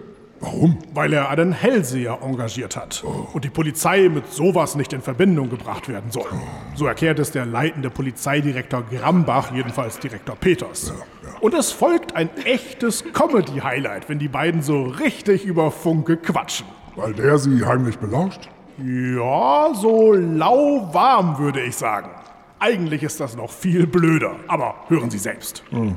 [0.44, 0.76] Warum?
[0.92, 3.28] Weil er einen Hellseher engagiert hat oh.
[3.33, 6.26] und die Polizei mit sowas nicht in Verbindung gebracht werden soll.
[6.30, 6.76] Oh.
[6.76, 10.88] So erklärt es der leitende Polizeidirektor Grambach, jedenfalls Direktor Peters.
[10.88, 11.38] Ja, ja.
[11.40, 16.66] Und es folgt ein echtes Comedy-Highlight, wenn die beiden so richtig über Funke quatschen.
[16.94, 18.50] Weil der sie heimlich belauscht?
[18.76, 22.11] Ja, so lauwarm würde ich sagen.
[22.59, 25.62] Eigentlich ist das noch viel blöder, aber hören Sie selbst.
[25.70, 25.96] Hm.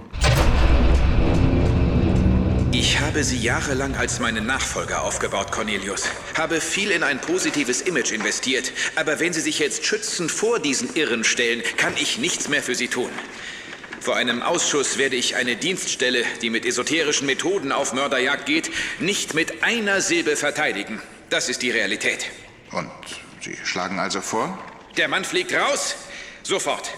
[2.74, 6.10] Ich habe Sie jahrelang als meinen Nachfolger aufgebaut, Cornelius.
[6.38, 8.74] Habe viel in ein positives Image investiert.
[8.96, 12.76] Aber wenn Sie sich jetzt schützend vor diesen Irren stellen, kann ich nichts mehr für
[12.76, 13.10] Sie tun.
[14.02, 19.34] Vor einem Ausschuss werde ich eine Dienststelle, die mit esoterischen Methoden auf Mörderjagd geht, nicht
[19.34, 21.02] mit einer Silbe verteidigen.
[21.30, 22.28] Das ist die Realität.
[22.72, 22.92] Und
[23.42, 24.58] Sie schlagen also vor?
[24.98, 25.96] Der Mann fliegt raus?
[26.44, 26.92] Sofort.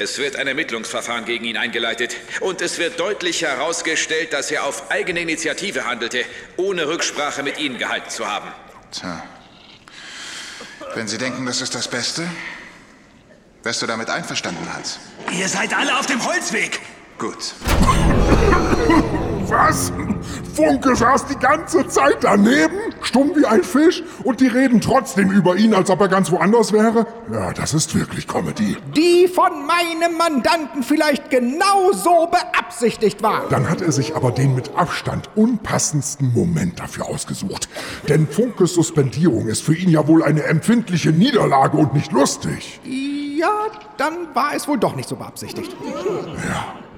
[0.00, 4.92] Es wird ein Ermittlungsverfahren gegen ihn eingeleitet und es wird deutlich herausgestellt, dass er auf
[4.92, 6.24] eigene Initiative handelte,
[6.56, 8.48] ohne Rücksprache mit Ihnen gehalten zu haben.
[8.92, 9.24] Tja.
[10.94, 12.28] Wenn Sie denken, das ist das Beste,
[13.64, 15.00] wärst du damit einverstanden, Hans?
[15.32, 16.78] Ihr seid alle auf dem Holzweg.
[17.18, 17.54] Gut.
[19.48, 19.92] Was?
[20.54, 22.88] Funke saß die ganze Zeit daneben?
[23.08, 26.72] stumm wie ein Fisch und die reden trotzdem über ihn, als ob er ganz woanders
[26.72, 27.06] wäre?
[27.32, 28.76] Ja, das ist wirklich Comedy.
[28.96, 33.48] Die von meinem Mandanten vielleicht genauso beabsichtigt war.
[33.48, 37.68] Dann hat er sich aber den mit Abstand unpassendsten Moment dafür ausgesucht.
[38.08, 42.80] Denn Funkes Suspendierung ist für ihn ja wohl eine empfindliche Niederlage und nicht lustig.
[42.84, 45.74] Ja, dann war es wohl doch nicht so beabsichtigt.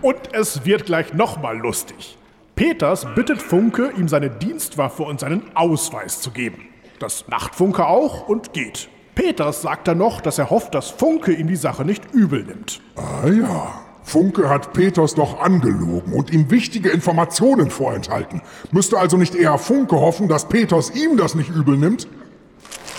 [0.02, 2.16] Und es wird gleich nochmal lustig.
[2.60, 6.68] Peters bittet Funke, ihm seine Dienstwaffe und seinen Ausweis zu geben.
[6.98, 8.90] Das macht Funke auch und geht.
[9.14, 12.82] Peters sagt dann noch, dass er hofft, dass Funke ihm die Sache nicht übel nimmt.
[12.96, 13.80] Ah ja.
[14.02, 18.42] Funke hat Peters doch angelogen und ihm wichtige Informationen vorenthalten.
[18.72, 22.08] Müsste also nicht eher Funke hoffen, dass Peters ihm das nicht übel nimmt?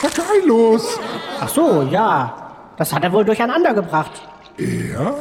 [0.01, 0.99] Herr Geilus!
[1.39, 2.73] Ach so, ja.
[2.77, 4.23] Das hat er wohl durcheinander gebracht.
[4.57, 5.13] Er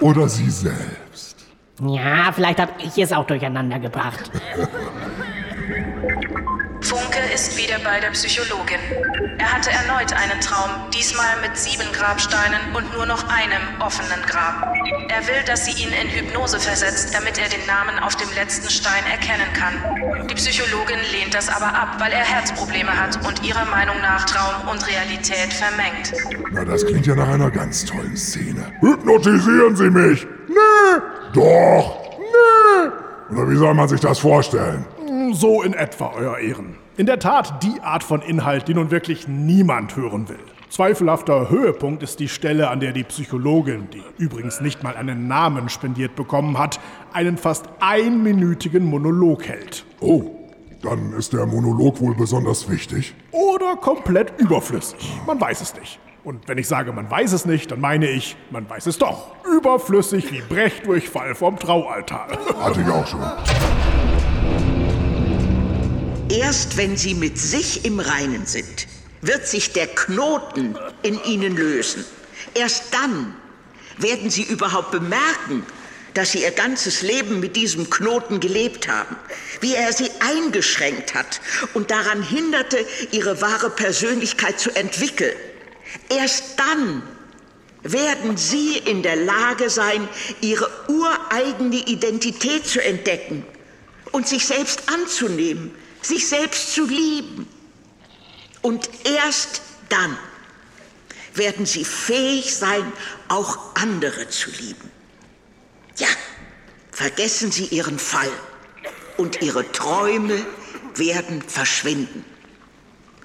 [0.00, 1.03] oder Sie selbst?
[1.80, 4.30] Ja, vielleicht habe ich es auch durcheinander gebracht.
[6.80, 8.78] Funke ist wieder bei der Psychologin.
[9.38, 14.72] Er hatte erneut einen Traum, diesmal mit sieben Grabsteinen und nur noch einem offenen Grab.
[15.08, 18.70] Er will, dass sie ihn in Hypnose versetzt, damit er den Namen auf dem letzten
[18.70, 20.28] Stein erkennen kann.
[20.28, 24.68] Die Psychologin lehnt das aber ab, weil er Herzprobleme hat und ihrer Meinung nach Traum
[24.68, 26.12] und Realität vermengt.
[26.52, 28.72] Na, das klingt ja nach einer ganz tollen Szene.
[28.80, 30.26] Hypnotisieren Sie mich!
[30.54, 31.02] Nee!
[31.32, 31.96] Doch!
[32.18, 33.34] Nee!
[33.34, 34.84] Oder wie soll man sich das vorstellen?
[35.32, 36.76] So in etwa, Euer Ehren.
[36.96, 40.38] In der Tat die Art von Inhalt, die nun wirklich niemand hören will.
[40.70, 45.68] Zweifelhafter Höhepunkt ist die Stelle, an der die Psychologin, die übrigens nicht mal einen Namen
[45.68, 46.80] spendiert bekommen hat,
[47.12, 49.84] einen fast einminütigen Monolog hält.
[50.00, 50.30] Oh,
[50.82, 53.14] dann ist der Monolog wohl besonders wichtig.
[53.30, 55.12] Oder komplett überflüssig.
[55.26, 55.98] Man weiß es nicht.
[56.24, 59.36] Und wenn ich sage, man weiß es nicht, dann meine ich, man weiß es doch.
[59.44, 62.28] Überflüssig wie Brechdurchfall vom Traualtar.
[62.64, 63.20] Hatte ich auch schon.
[66.30, 68.86] Erst wenn Sie mit sich im Reinen sind,
[69.20, 72.06] wird sich der Knoten in Ihnen lösen.
[72.54, 73.34] Erst dann
[73.98, 75.66] werden Sie überhaupt bemerken,
[76.14, 79.16] dass Sie Ihr ganzes Leben mit diesem Knoten gelebt haben,
[79.60, 81.42] wie er Sie eingeschränkt hat
[81.74, 82.78] und daran hinderte,
[83.10, 85.36] Ihre wahre Persönlichkeit zu entwickeln.
[86.08, 87.02] Erst dann
[87.82, 90.08] werden Sie in der Lage sein,
[90.40, 93.44] Ihre ureigene Identität zu entdecken
[94.12, 95.70] und sich selbst anzunehmen,
[96.02, 97.46] sich selbst zu lieben.
[98.62, 100.16] Und erst dann
[101.34, 102.90] werden Sie fähig sein,
[103.28, 104.90] auch andere zu lieben.
[105.98, 106.08] Ja,
[106.90, 108.32] vergessen Sie Ihren Fall
[109.16, 110.46] und Ihre Träume
[110.94, 112.24] werden verschwinden.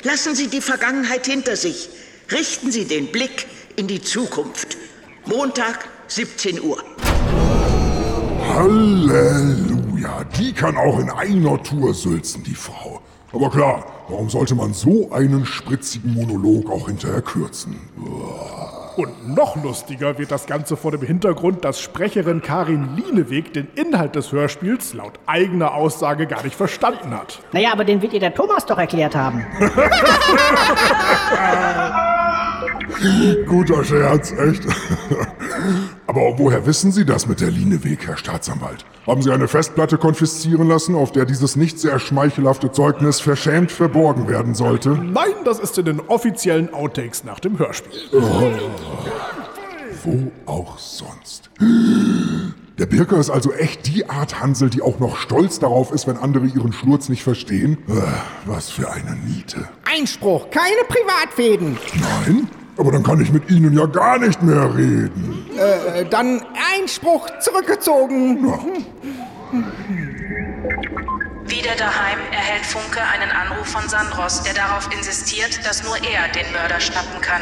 [0.02, 1.90] Lassen Sie die Vergangenheit hinter sich.
[2.32, 4.78] Richten Sie den Blick in die Zukunft.
[5.26, 6.78] Montag, 17 Uhr.
[8.48, 13.02] Halleluja, die kann auch in einer Tour sülzen, die Frau.
[13.32, 17.80] Aber klar, warum sollte man so einen spritzigen Monolog auch hinterher kürzen?
[19.00, 24.16] Und noch lustiger wird das Ganze vor dem Hintergrund, dass Sprecherin Karin Lieneweg den Inhalt
[24.16, 27.40] des Hörspiels laut eigener Aussage gar nicht verstanden hat.
[27.54, 29.46] Naja, aber den wird ihr der Thomas doch erklärt haben.
[33.48, 34.66] Guter Scherz, echt.
[36.10, 38.84] Aber woher wissen Sie das mit der Lieneweg, Herr Staatsanwalt?
[39.06, 44.28] Haben Sie eine Festplatte konfiszieren lassen, auf der dieses nicht sehr schmeichelhafte Zeugnis verschämt verborgen
[44.28, 44.90] werden sollte?
[44.90, 48.00] Nein, das ist in den offiziellen Outtakes nach dem Hörspiel.
[48.12, 48.52] Oh,
[50.04, 51.52] wo auch sonst.
[52.80, 56.18] Der Birker ist also echt die Art Hansel, die auch noch stolz darauf ist, wenn
[56.18, 57.78] andere ihren Schlurz nicht verstehen.
[57.88, 58.02] Äh,
[58.48, 59.70] Was für eine Niete.
[59.86, 61.78] Einspruch, keine Privatfäden.
[61.94, 62.48] Nein?
[62.80, 65.46] Aber dann kann ich mit Ihnen ja gar nicht mehr reden.
[65.58, 66.42] Äh, dann
[66.74, 68.54] Einspruch zurückgezogen.
[71.50, 76.52] Wieder daheim erhält Funke einen Anruf von Sandros, der darauf insistiert, dass nur er den
[76.54, 77.42] Mörder schnappen kann.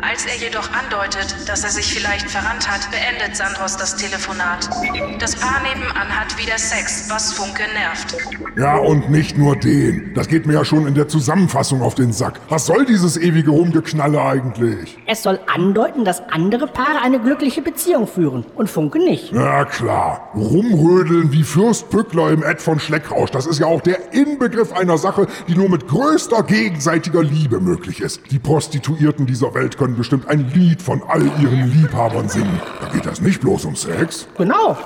[0.00, 4.70] Als er jedoch andeutet, dass er sich vielleicht verrannt hat, beendet Sandros das Telefonat.
[5.18, 8.16] Das Paar nebenan hat wieder Sex, was Funke nervt.
[8.56, 10.14] Ja, und nicht nur den.
[10.14, 12.40] Das geht mir ja schon in der Zusammenfassung auf den Sack.
[12.48, 14.98] Was soll dieses ewige Rumgeknalle eigentlich?
[15.06, 19.32] Es soll andeuten, dass andere Paare eine glückliche Beziehung führen und Funke nicht.
[19.32, 24.12] Na klar, rumrödeln wie Fürst Pückler im Ed von Schleckrausch, das ist ja auch der
[24.12, 28.20] Inbegriff einer Sache, die nur mit größter gegenseitiger Liebe möglich ist.
[28.30, 32.60] Die Prostituierten dieser Welt können bestimmt ein Lied von all ihren Liebhabern singen.
[32.80, 34.26] Da geht das nicht bloß um Sex.
[34.36, 34.76] Genau.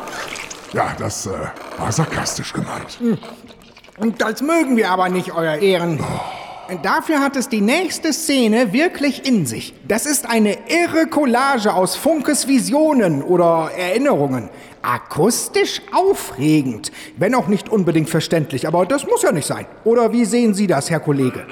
[0.72, 1.30] Ja, das äh,
[1.78, 2.98] war sarkastisch gemeint.
[2.98, 3.18] Hm.
[3.98, 6.00] Und das mögen wir aber nicht, Euer Ehren.
[6.82, 9.74] Dafür hat es die nächste Szene wirklich in sich.
[9.86, 14.48] Das ist eine irre Collage aus Funkes Visionen oder Erinnerungen.
[14.82, 19.66] Akustisch aufregend, wenn auch nicht unbedingt verständlich, aber das muss ja nicht sein.
[19.84, 21.46] Oder wie sehen Sie das, Herr Kollege?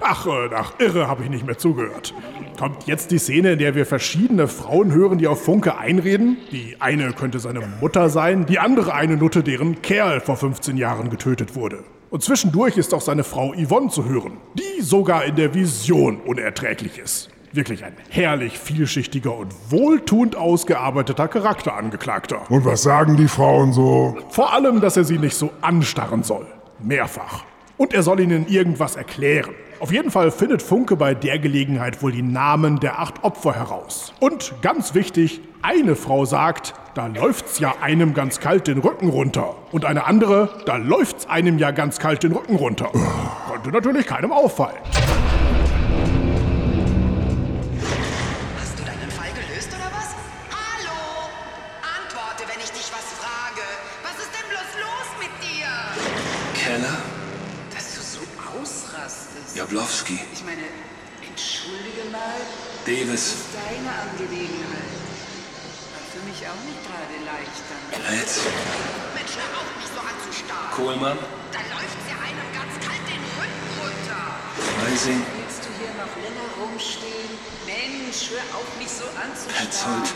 [0.00, 2.14] Ach, äh, nach irre habe ich nicht mehr zugehört.
[2.58, 6.36] Kommt jetzt die Szene, in der wir verschiedene Frauen hören, die auf Funke einreden?
[6.52, 11.10] Die eine könnte seine Mutter sein, die andere eine Nutte, deren Kerl vor 15 Jahren
[11.10, 11.82] getötet wurde.
[12.10, 16.98] Und zwischendurch ist auch seine Frau Yvonne zu hören, die sogar in der Vision unerträglich
[16.98, 17.30] ist.
[17.52, 22.50] Wirklich ein herrlich vielschichtiger und wohltuend ausgearbeiteter Charakterangeklagter.
[22.50, 24.16] Und was sagen die Frauen so?
[24.30, 26.46] Vor allem, dass er sie nicht so anstarren soll.
[26.80, 27.44] Mehrfach.
[27.80, 29.54] Und er soll ihnen irgendwas erklären.
[29.78, 34.12] Auf jeden Fall findet Funke bei der Gelegenheit wohl die Namen der acht Opfer heraus.
[34.20, 39.56] Und ganz wichtig, eine Frau sagt, da läuft's ja einem ganz kalt den Rücken runter.
[39.72, 42.90] Und eine andere, da läuft's einem ja ganz kalt den Rücken runter.
[43.48, 44.76] Konnte natürlich keinem auffallen.
[59.70, 60.18] Jablowski.
[60.32, 60.66] Ich meine,
[61.22, 62.42] entschuldige mal.
[62.84, 63.06] Davis.
[63.06, 64.90] Das ist deine Angelegenheit.
[65.94, 67.62] War für mich auch nicht gerade leicht.
[67.94, 68.50] Grätz.
[69.14, 70.74] Mensch, hör auf, mich so anzustarren.
[70.74, 71.18] Kohlmann.
[71.54, 74.42] Da läuft's ja einem ganz kalt den Rücken runter.
[74.58, 75.22] Freising.
[75.38, 77.30] Willst du hier noch länger rumstehen?
[77.62, 79.70] Mensch, hör auf, mich so anzustarren.
[79.70, 80.10] Petzold.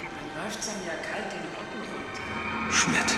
[0.00, 2.24] Dann läuft's einem ja kalt den Rücken runter.
[2.72, 3.12] Schmidt.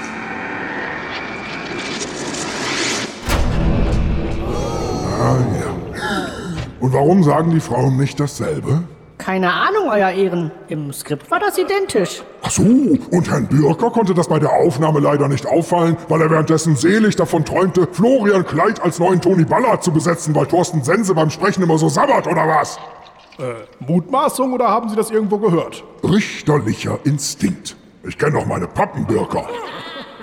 [6.85, 8.83] Und warum sagen die Frauen nicht dasselbe?
[9.17, 10.51] Keine Ahnung, Euer Ehren.
[10.69, 12.23] Im Skript war das identisch.
[12.43, 16.31] Ach so, und Herrn Bürker konnte das bei der Aufnahme leider nicht auffallen, weil er
[16.31, 21.15] währenddessen selig davon träumte, Florian Kleid als neuen Toni Ballard zu besetzen, weil Thorsten Sense
[21.15, 22.77] beim Sprechen immer so sabbert, oder was?
[23.39, 25.83] Äh, Mutmaßung oder haben Sie das irgendwo gehört?
[26.03, 27.77] Richterlicher Instinkt.
[28.07, 29.47] Ich kenne doch meine Pappenbürker.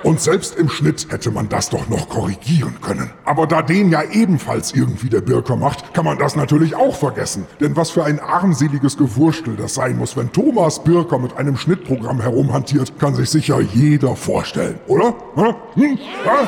[0.03, 3.11] Und selbst im Schnitt hätte man das doch noch korrigieren können.
[3.23, 7.45] Aber da den ja ebenfalls irgendwie der Birker macht, kann man das natürlich auch vergessen.
[7.59, 12.19] Denn was für ein armseliges Gewurstel das sein muss, wenn Thomas Birker mit einem Schnittprogramm
[12.19, 15.13] herumhantiert, kann sich sicher jeder vorstellen, oder?
[15.35, 15.55] Hm?
[15.75, 15.99] Hm?
[16.25, 16.47] Ja?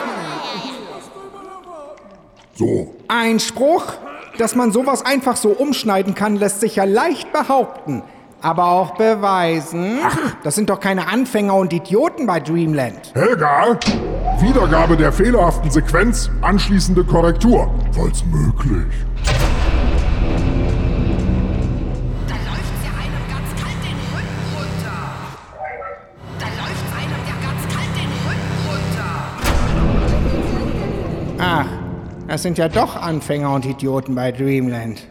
[2.55, 3.93] So, Ein Spruch,
[4.37, 8.03] dass man sowas einfach so umschneiden kann, lässt sich ja leicht behaupten.
[8.43, 9.99] Aber auch beweisen.
[10.43, 13.13] Das sind doch keine Anfänger und Idioten bei Dreamland.
[13.15, 13.79] Helga,
[14.41, 17.73] Wiedergabe der fehlerhaften Sequenz, anschließende Korrektur.
[17.93, 18.93] Falls möglich.
[22.27, 24.99] Da läuft's ja einem ganz kalt den Rücken runter.
[26.37, 28.51] Da läuft's einem ja ganz kalt den Rücken
[31.37, 31.63] runter.
[31.65, 31.67] Ach,
[32.27, 35.07] das sind ja doch Anfänger und Idioten bei Dreamland.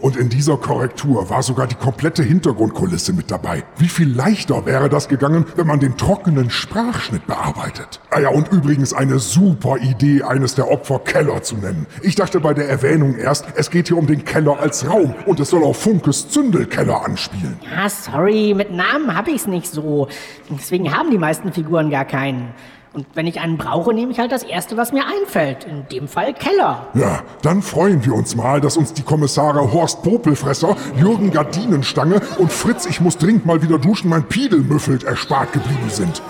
[0.00, 3.64] Und in dieser Korrektur war sogar die komplette Hintergrundkulisse mit dabei.
[3.78, 8.00] Wie viel leichter wäre das gegangen, wenn man den trockenen Sprachschnitt bearbeitet?
[8.10, 11.86] Ah ja, und übrigens eine super Idee, eines der Opfer Keller zu nennen.
[12.02, 15.40] Ich dachte bei der Erwähnung erst, es geht hier um den Keller als Raum und
[15.40, 17.58] es soll auf Funkes Zündelkeller anspielen.
[17.74, 20.08] Ja, sorry, mit Namen hab ich's nicht so.
[20.50, 22.52] Deswegen haben die meisten Figuren gar keinen.
[22.96, 25.64] Und wenn ich einen brauche, nehme ich halt das Erste, was mir einfällt.
[25.64, 26.88] In dem Fall Keller.
[26.94, 32.50] Ja, dann freuen wir uns mal, dass uns die Kommissare Horst Popelfresser, Jürgen Gardinenstange und
[32.50, 36.22] Fritz, ich muss dringend mal wieder duschen, mein Piedel müffelt, erspart geblieben sind.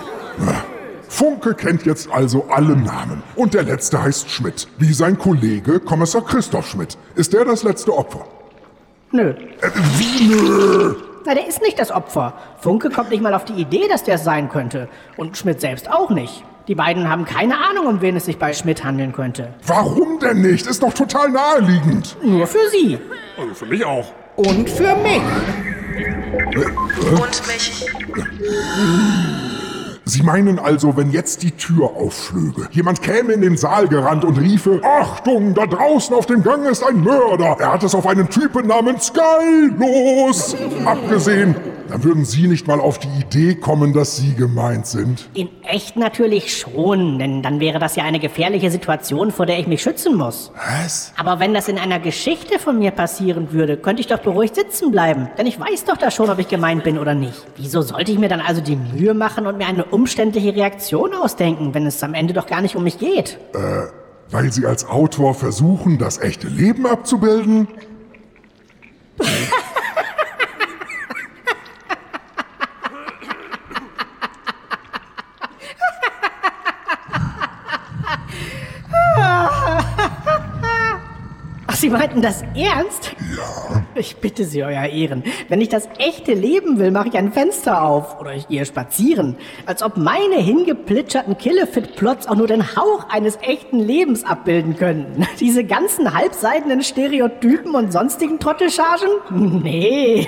[0.45, 0.55] Ja.
[1.07, 3.23] Funke kennt jetzt also alle Namen.
[3.37, 6.97] Und der letzte heißt Schmidt, wie sein Kollege Kommissar Christoph Schmidt.
[7.15, 8.25] Ist der das letzte Opfer?
[9.13, 9.29] Nö.
[9.29, 10.95] Äh, wie nö?
[11.25, 12.33] Na, der ist nicht das Opfer.
[12.59, 14.89] Funke kommt nicht mal auf die Idee, dass der es sein könnte.
[15.15, 16.43] Und Schmidt selbst auch nicht.
[16.67, 19.53] Die beiden haben keine Ahnung, um wen es sich bei Schmidt handeln könnte.
[19.65, 20.67] Warum denn nicht?
[20.67, 22.17] Ist doch total naheliegend.
[22.21, 22.99] Nur für sie.
[23.37, 24.11] Also für mich auch.
[24.35, 25.21] Und für mich.
[27.09, 27.85] Und mich.
[30.07, 34.37] Sie meinen also, wenn jetzt die Tür aufflöge, jemand käme in den Saal gerannt und
[34.37, 37.57] riefe, Achtung, da draußen auf dem Gang ist ein Mörder.
[37.59, 41.55] Er hat es auf einen Typen namens Sky los abgesehen.
[41.89, 45.29] Dann würden Sie nicht mal auf die Idee kommen, dass Sie gemeint sind.
[45.33, 49.67] In echt natürlich schon, denn dann wäre das ja eine gefährliche Situation, vor der ich
[49.67, 50.51] mich schützen muss.
[50.55, 51.13] Was?
[51.17, 54.91] Aber wenn das in einer Geschichte von mir passieren würde, könnte ich doch beruhigt sitzen
[54.91, 55.29] bleiben.
[55.37, 57.45] Denn ich weiß doch da schon, ob ich gemeint bin oder nicht.
[57.55, 61.73] Wieso sollte ich mir dann also die Mühe machen und mir eine umständliche Reaktion ausdenken,
[61.73, 63.39] wenn es am Ende doch gar nicht um mich geht?
[63.55, 63.87] Äh,
[64.29, 67.67] weil Sie als Autor versuchen, das echte Leben abzubilden?
[81.73, 83.15] Sie meinten das ernst?
[83.35, 83.83] Ja.
[83.99, 85.23] Ich bitte Sie, Euer Ehren.
[85.49, 88.19] Wenn ich das echte Leben will, mache ich ein Fenster auf.
[88.19, 89.37] Oder ich gehe spazieren.
[89.65, 95.25] Als ob meine hingeplitscherten Killefit-Plots auch nur den Hauch eines echten Lebens abbilden könnten.
[95.39, 99.09] Diese ganzen halbseidenen Stereotypen und sonstigen Trottelchargen?
[99.67, 100.27] Nee.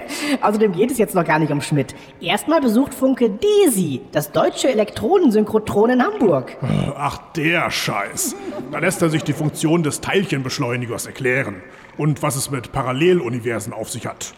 [0.40, 1.94] Außerdem geht es jetzt noch gar nicht um Schmidt.
[2.20, 6.56] Erstmal besucht Funke DESI, das deutsche Elektronensynchrotron in Hamburg.
[6.96, 8.36] Ach, der Scheiß.
[8.70, 11.62] Da lässt er sich die Funktion des Teilchenbeschleunigers erklären.
[12.00, 14.32] Und was es mit Paralleluniversen auf sich hat.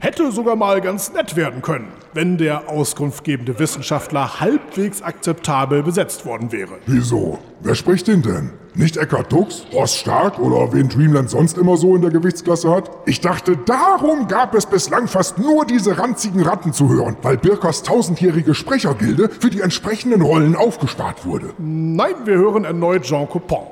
[0.00, 6.52] Hätte sogar mal ganz nett werden können, wenn der auskunftgebende Wissenschaftler halbwegs akzeptabel besetzt worden
[6.52, 6.72] wäre.
[6.84, 7.38] Wieso?
[7.62, 8.50] Wer spricht den denn?
[8.74, 12.90] Nicht Eckhard Dux, Horst Stark oder wen Dreamland sonst immer so in der Gewichtsklasse hat?
[13.06, 17.82] Ich dachte, darum gab es bislang fast nur diese ranzigen Ratten zu hören, weil Birkers
[17.82, 21.54] tausendjährige Sprechergilde für die entsprechenden Rollen aufgespart wurde.
[21.56, 23.68] Nein, wir hören erneut Jean Coupon.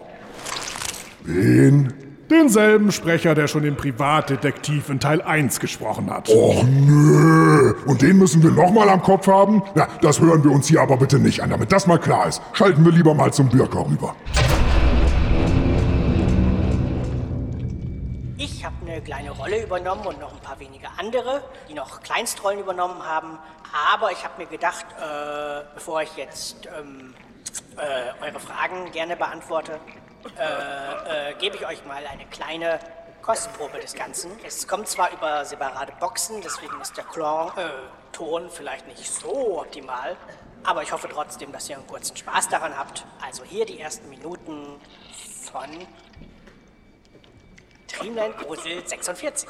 [1.25, 1.93] Wen?
[2.31, 6.31] Denselben Sprecher, der schon im Privatdetektiv in Teil 1 gesprochen hat.
[6.31, 7.75] Och nö.
[7.87, 9.63] Und den müssen wir nochmal am Kopf haben?
[9.75, 12.41] Na, das hören wir uns hier aber bitte nicht an, damit das mal klar ist.
[12.55, 14.17] Schalten wir lieber mal zum Birker rüber.
[18.39, 22.59] Ich habe eine kleine Rolle übernommen und noch ein paar wenige andere, die noch Kleinstrollen
[22.59, 23.39] übernommen haben.
[23.93, 27.13] Aber ich habe mir gedacht, äh, bevor ich jetzt ähm,
[27.77, 29.79] äh, eure Fragen gerne beantworte,
[30.39, 32.79] äh, äh, gebe ich euch mal eine kleine
[33.23, 34.31] Kostprobe des Ganzen.
[34.45, 37.71] Es kommt zwar über separate Boxen, deswegen ist der Clan, äh,
[38.13, 40.17] Ton vielleicht nicht so optimal,
[40.63, 43.05] aber ich hoffe trotzdem, dass ihr einen kurzen Spaß daran habt.
[43.25, 44.81] Also hier die ersten Minuten
[45.51, 45.69] von
[47.89, 49.49] Dreamland Grusel 46.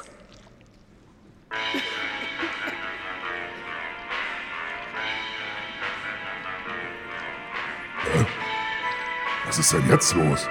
[9.45, 10.47] Was ist denn jetzt los?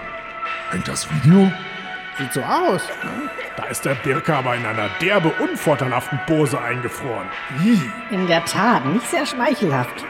[0.75, 1.53] Hängt das Video?
[2.18, 2.83] Sieht so aus.
[3.57, 7.29] Da ist der Birker aber in einer derbe unvorteilhaften Pose eingefroren.
[7.62, 7.81] Ih.
[8.11, 10.05] In der Tat, nicht sehr schmeichelhaft.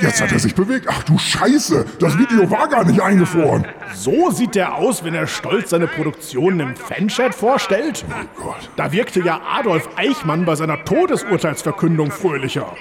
[0.00, 0.86] Jetzt hat er sich bewegt.
[0.88, 3.66] Ach du Scheiße, das Video war gar nicht eingefroren.
[3.94, 8.04] So sieht der aus, wenn er stolz seine Produktionen im Fanchat vorstellt.
[8.08, 8.70] Oh Gott.
[8.76, 12.74] Da wirkte ja Adolf Eichmann bei seiner Todesurteilsverkündung fröhlicher.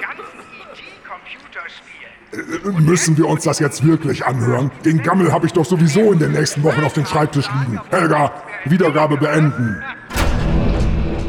[0.00, 0.40] Ganzen
[0.72, 2.78] ET-Computerspielen.
[2.78, 4.70] Äh, Müssen wir uns das jetzt wirklich anhören?
[4.84, 7.80] Den Gammel habe ich doch sowieso in den nächsten Wochen auf dem Schreibtisch liegen.
[7.90, 8.32] Helga,
[8.66, 9.82] Wiedergabe beenden.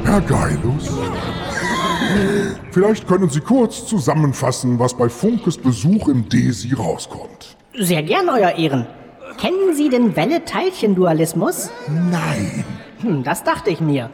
[0.04, 0.92] Herr Geilus?
[2.72, 7.56] Vielleicht können Sie kurz zusammenfassen, was bei Funkes Besuch im DESI rauskommt.
[7.78, 8.88] Sehr gern, Euer Ehren.
[9.38, 11.70] Kennen Sie den Welle-Teilchen-Dualismus?
[11.88, 12.64] Nein.
[13.02, 14.10] Hm, das dachte ich mir.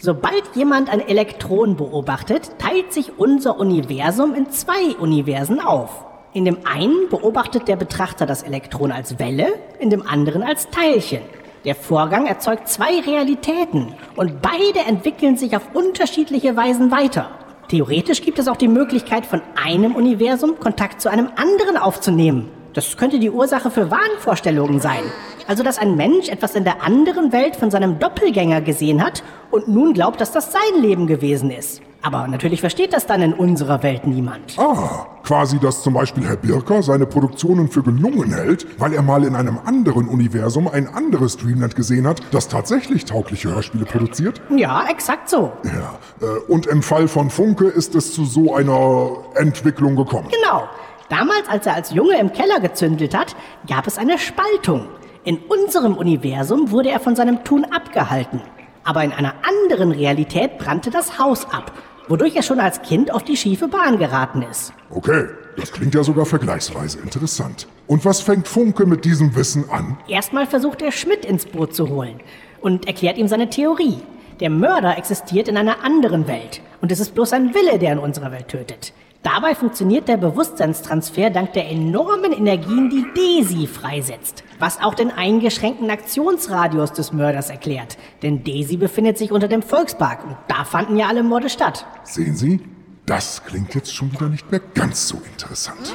[0.00, 6.04] Sobald jemand ein Elektron beobachtet, teilt sich unser Universum in zwei Universen auf.
[6.32, 11.22] In dem einen beobachtet der Betrachter das Elektron als Welle, in dem anderen als Teilchen.
[11.64, 17.30] Der Vorgang erzeugt zwei Realitäten und beide entwickeln sich auf unterschiedliche Weisen weiter.
[17.68, 22.50] Theoretisch gibt es auch die Möglichkeit, von einem Universum Kontakt zu einem anderen aufzunehmen.
[22.74, 25.02] Das könnte die Ursache für Wahnvorstellungen sein.
[25.46, 29.66] Also, dass ein Mensch etwas in der anderen Welt von seinem Doppelgänger gesehen hat und
[29.66, 31.80] nun glaubt, dass das sein Leben gewesen ist.
[32.00, 34.56] Aber natürlich versteht das dann in unserer Welt niemand.
[34.56, 39.24] Ah, quasi, dass zum Beispiel Herr Birker seine Produktionen für gelungen hält, weil er mal
[39.24, 44.40] in einem anderen Universum ein anderes Dreamland gesehen hat, das tatsächlich taugliche Hörspiele produziert?
[44.54, 45.52] Ja, exakt so.
[45.64, 50.28] Ja, äh, und im Fall von Funke ist es zu so einer Entwicklung gekommen.
[50.30, 50.68] Genau.
[51.08, 53.34] Damals, als er als Junge im Keller gezündelt hat,
[53.66, 54.86] gab es eine Spaltung.
[55.24, 58.40] In unserem Universum wurde er von seinem Tun abgehalten.
[58.84, 61.72] Aber in einer anderen Realität brannte das Haus ab,
[62.08, 64.72] wodurch er schon als Kind auf die schiefe Bahn geraten ist.
[64.90, 67.66] Okay, das klingt ja sogar vergleichsweise interessant.
[67.86, 69.98] Und was fängt Funke mit diesem Wissen an?
[70.08, 72.20] Erstmal versucht er Schmidt ins Boot zu holen
[72.60, 73.98] und erklärt ihm seine Theorie.
[74.40, 77.98] Der Mörder existiert in einer anderen Welt und es ist bloß ein Wille, der in
[77.98, 78.92] unserer Welt tötet.
[79.22, 85.90] Dabei funktioniert der Bewusstseinstransfer dank der enormen Energien, die Desi freisetzt, was auch den eingeschränkten
[85.90, 87.98] Aktionsradius des Mörders erklärt.
[88.22, 91.84] Denn Desi befindet sich unter dem Volkspark und da fanden ja alle Morde statt.
[92.04, 92.60] Sehen Sie,
[93.06, 95.94] das klingt jetzt schon wieder nicht mehr ganz so interessant.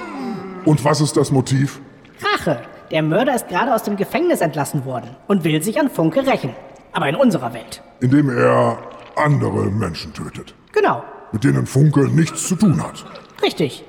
[0.66, 1.80] Und was ist das Motiv?
[2.34, 2.60] Rache.
[2.92, 6.54] Der Mörder ist gerade aus dem Gefängnis entlassen worden und will sich an Funke rächen.
[6.92, 7.82] Aber in unserer Welt.
[8.02, 8.78] Indem er
[9.16, 11.04] andere Menschen tötet, Genau.
[11.34, 13.04] Mit denen Funke nichts zu tun hat.
[13.44, 13.84] Richtig.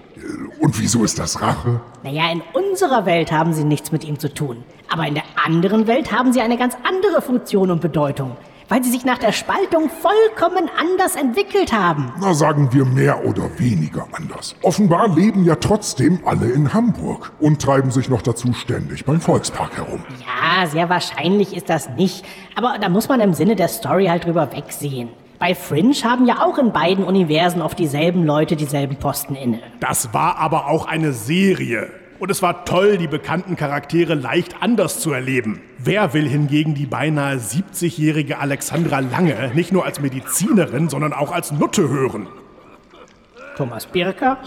[0.61, 1.80] Und wieso ist das Rache?
[2.03, 4.64] Naja, in unserer Welt haben sie nichts mit ihm zu tun.
[4.90, 8.36] Aber in der anderen Welt haben sie eine ganz andere Funktion und Bedeutung.
[8.70, 12.11] weil sie sich nach der Spaltung vollkommen anders entwickelt haben.
[12.18, 14.57] Na, sagen wir mehr oder weniger anders.
[14.62, 19.76] Offenbar leben ja trotzdem alle in Hamburg und treiben sich noch dazu ständig beim Volkspark
[19.76, 20.03] herum.
[20.20, 22.24] Ja, sehr wahrscheinlich ist das nicht.
[22.57, 25.11] Aber da muss man im Sinne der Story halt drüber wegsehen.
[25.45, 29.61] Bei Fringe haben ja auch in beiden Universen oft dieselben Leute dieselben Posten inne.
[29.78, 31.90] Das war aber auch eine Serie.
[32.18, 35.61] Und es war toll, die bekannten Charaktere leicht anders zu erleben.
[35.76, 41.53] Wer will hingegen die beinahe 70-jährige Alexandra Lange nicht nur als Medizinerin, sondern auch als
[41.53, 42.26] Nutte hören?
[43.59, 44.38] Thomas Birker?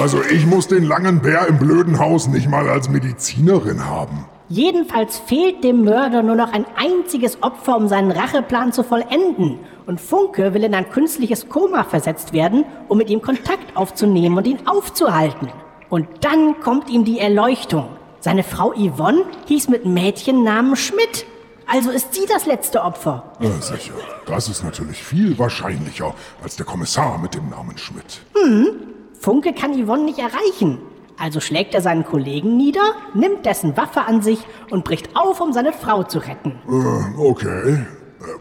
[0.00, 4.24] Also ich muss den langen Bär im blöden Haus nicht mal als Medizinerin haben.
[4.48, 9.58] Jedenfalls fehlt dem Mörder nur noch ein einziges Opfer, um seinen Racheplan zu vollenden.
[9.86, 14.46] Und Funke will in ein künstliches Koma versetzt werden, um mit ihm Kontakt aufzunehmen und
[14.46, 15.48] ihn aufzuhalten.
[15.88, 17.88] Und dann kommt ihm die Erleuchtung.
[18.20, 21.26] Seine Frau Yvonne hieß mit Mädchennamen Schmidt.
[21.66, 23.24] Also ist sie das letzte Opfer.
[23.40, 23.94] Ja, sicher.
[24.26, 28.20] Das ist natürlich viel wahrscheinlicher als der Kommissar mit dem Namen Schmidt.
[28.34, 28.66] Hm.
[29.18, 30.78] Funke kann Yvonne nicht erreichen.
[31.18, 34.38] Also schlägt er seinen Kollegen nieder, nimmt dessen Waffe an sich
[34.70, 36.58] und bricht auf, um seine Frau zu retten.
[36.68, 37.72] Äh, okay.
[37.72, 37.84] Äh,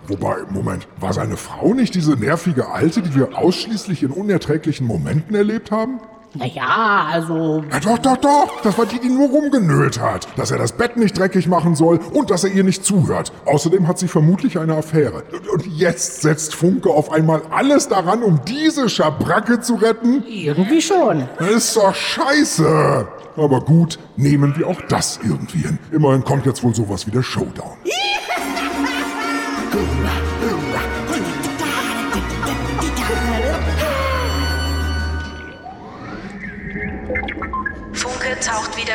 [0.07, 5.35] wobei, Moment, war seine Frau nicht diese nervige Alte, die wir ausschließlich in unerträglichen Momenten
[5.35, 5.99] erlebt haben?
[6.35, 7.63] Naja, also.
[7.71, 8.61] Ja, doch, doch, doch.
[8.61, 10.27] Das war die, die nur rumgenölt hat.
[10.37, 13.31] Dass er das Bett nicht dreckig machen soll und dass er ihr nicht zuhört.
[13.45, 15.23] Außerdem hat sie vermutlich eine Affäre.
[15.51, 20.23] Und jetzt setzt Funke auf einmal alles daran, um diese Schabracke zu retten?
[20.27, 21.27] Irgendwie schon.
[21.39, 23.07] Das ist doch scheiße.
[23.37, 25.79] Aber gut, nehmen wir auch das irgendwie hin.
[25.91, 27.77] Immerhin kommt jetzt wohl sowas wie der Showdown.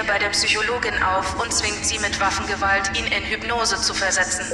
[0.01, 4.45] wieder bei der Psychologin auf und zwingt sie mit Waffengewalt, ihn in Hypnose zu versetzen.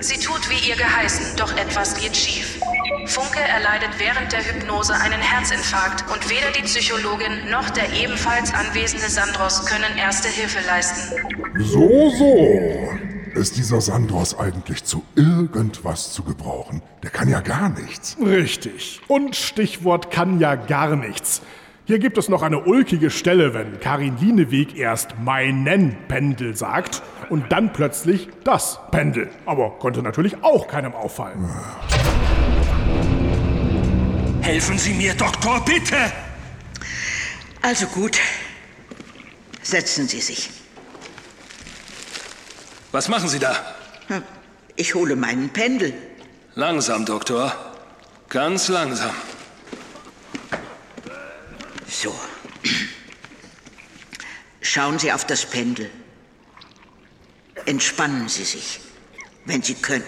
[0.00, 2.60] Sie tut wie ihr geheißen, doch etwas geht schief.
[3.06, 9.08] Funke erleidet während der Hypnose einen Herzinfarkt und weder die Psychologin noch der ebenfalls anwesende
[9.08, 11.14] Sandros können erste Hilfe leisten.
[11.58, 13.38] So, so.
[13.38, 16.82] Ist dieser Sandros eigentlich zu irgendwas zu gebrauchen?
[17.02, 18.16] Der kann ja gar nichts.
[18.20, 19.00] Richtig.
[19.08, 21.42] Und Stichwort kann ja gar nichts.
[21.88, 27.52] Hier gibt es noch eine ulkige Stelle, wenn Karin Lieneweg erst meinen Pendel sagt und
[27.52, 29.30] dann plötzlich das Pendel.
[29.46, 31.48] Aber konnte natürlich auch keinem auffallen.
[34.40, 35.96] Helfen Sie mir, Doktor, bitte!
[37.62, 38.18] Also gut.
[39.62, 40.50] Setzen Sie sich.
[42.90, 43.54] Was machen Sie da?
[44.08, 44.22] Hm,
[44.74, 45.94] Ich hole meinen Pendel.
[46.56, 47.52] Langsam, Doktor.
[48.28, 49.10] Ganz langsam.
[51.88, 52.14] So.
[54.60, 55.90] Schauen Sie auf das Pendel.
[57.64, 58.80] Entspannen Sie sich,
[59.44, 60.04] wenn Sie können.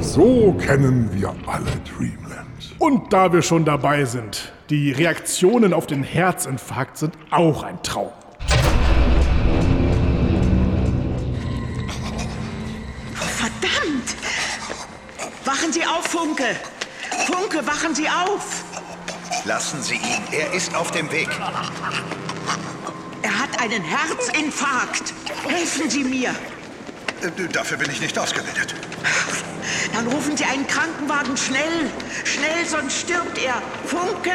[0.00, 2.76] So kennen wir alle Dreamland.
[2.78, 8.12] Und da wir schon dabei sind, die Reaktionen auf den Herzinfarkt sind auch ein Traum.
[13.14, 14.16] Verdammt!
[15.44, 16.56] Wachen Sie auf, Funke!
[17.26, 18.64] Funke, wachen Sie auf!
[19.44, 21.28] Lassen Sie ihn, er ist auf dem Weg.
[23.22, 25.12] Er hat einen Herzinfarkt.
[25.46, 26.30] Helfen Sie mir.
[26.30, 28.74] Äh, Dafür bin ich nicht ausgebildet.
[29.94, 31.90] Dann rufen Sie einen Krankenwagen schnell.
[32.24, 33.60] Schnell, sonst stirbt er.
[33.84, 34.30] Funke!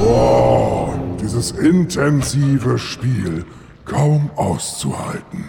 [0.00, 3.44] Wow, dieses intensive Spiel.
[3.84, 5.44] Kaum auszuhalten.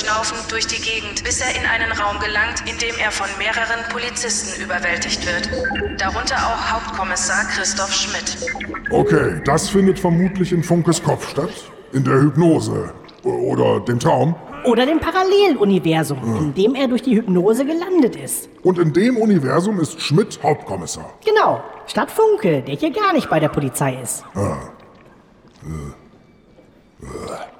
[0.00, 3.84] Schnaufend durch die Gegend, bis er in einen Raum gelangt, in dem er von mehreren
[3.90, 6.00] Polizisten überwältigt wird.
[6.00, 8.38] Darunter auch Hauptkommissar Christoph Schmidt.
[8.90, 11.50] Okay, das findet vermutlich in Funkes Kopf statt.
[11.92, 12.94] In der Hypnose.
[13.24, 14.34] Oder dem Traum.
[14.64, 18.48] Oder dem Paralleluniversum, in dem er durch die Hypnose gelandet ist.
[18.62, 21.14] Und in dem Universum ist Schmidt Hauptkommissar.
[21.24, 24.24] Genau, statt Funke, der hier gar nicht bei der Polizei ist.
[24.34, 24.56] Ah.
[25.64, 27.06] Äh.
[27.06, 27.59] Äh.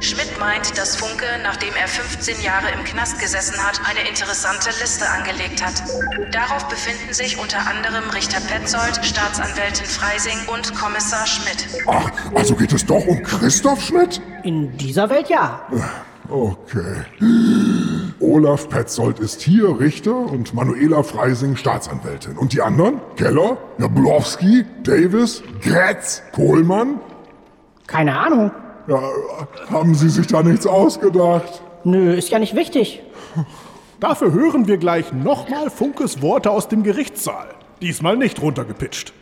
[0.00, 5.06] Schmidt meint, dass Funke, nachdem er 15 Jahre im Knast gesessen hat, eine interessante Liste
[5.06, 5.82] angelegt hat.
[6.32, 11.84] Darauf befinden sich unter anderem Richter Petzold, Staatsanwältin Freising und Kommissar Schmidt.
[11.86, 14.22] Ach, also geht es doch um Christoph Schmidt?
[14.42, 15.66] In dieser Welt ja.
[16.30, 17.04] Okay.
[18.20, 22.38] Olaf Petzold ist hier Richter und Manuela Freising Staatsanwältin.
[22.38, 23.00] Und die anderen?
[23.16, 27.00] Keller, Jablowski, Davis, Gretz, Kohlmann?
[27.86, 28.50] Keine Ahnung.
[28.86, 29.02] Ja,
[29.70, 31.62] haben Sie sich da nichts ausgedacht?
[31.84, 33.02] Nö, ist ja nicht wichtig.
[34.00, 37.48] Dafür hören wir gleich nochmal Funkes Worte aus dem Gerichtssaal.
[37.82, 39.12] Diesmal nicht runtergepitcht.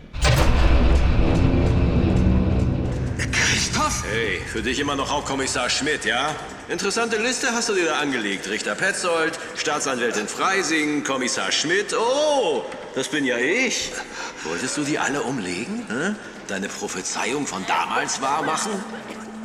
[4.11, 6.34] Hey, für dich immer noch Hauptkommissar Schmidt, ja?
[6.68, 8.48] Interessante Liste hast du dir da angelegt.
[8.48, 11.94] Richter Petzold, Staatsanwältin Freising, Kommissar Schmidt.
[11.94, 12.62] Oh,
[12.94, 13.92] das bin ja ich.
[14.44, 15.86] Wolltest du die alle umlegen?
[15.88, 16.14] Hä?
[16.46, 18.72] Deine Prophezeiung von damals wahr machen?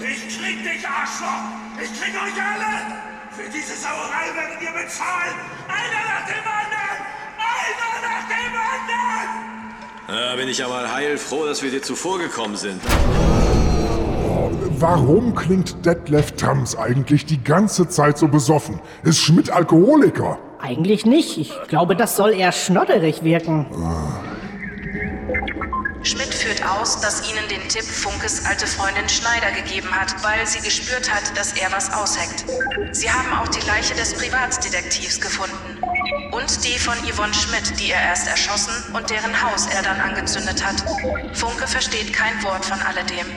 [0.03, 1.47] Ich krieg dich, Arschloch!
[1.81, 2.99] Ich krieg euch alle!
[3.31, 5.33] Für diese Sauerei werdet ihr bezahlen!
[5.69, 6.99] Einer nach dem anderen!
[7.39, 10.29] Einer nach dem anderen!
[10.29, 12.81] Da bin ich ja mal heilfroh, dass wir dir zuvorgekommen sind.
[14.77, 18.81] Warum klingt Detlef Tams eigentlich die ganze Zeit so besoffen?
[19.03, 20.37] Ist Schmidt Alkoholiker?
[20.59, 21.37] Eigentlich nicht.
[21.37, 23.67] Ich glaube, das soll eher schnodderig wirken.
[23.71, 24.32] Führt
[26.67, 31.37] aus, dass ihnen den Tipp Funkes alte Freundin Schneider gegeben hat, weil sie gespürt hat,
[31.37, 32.45] dass er was ausheckt.
[32.91, 35.79] Sie haben auch die Leiche des Privatdetektivs gefunden.
[36.31, 40.65] Und die von Yvonne Schmidt, die er erst erschossen und deren Haus er dann angezündet
[40.65, 40.83] hat.
[41.35, 43.27] Funke versteht kein Wort von alledem.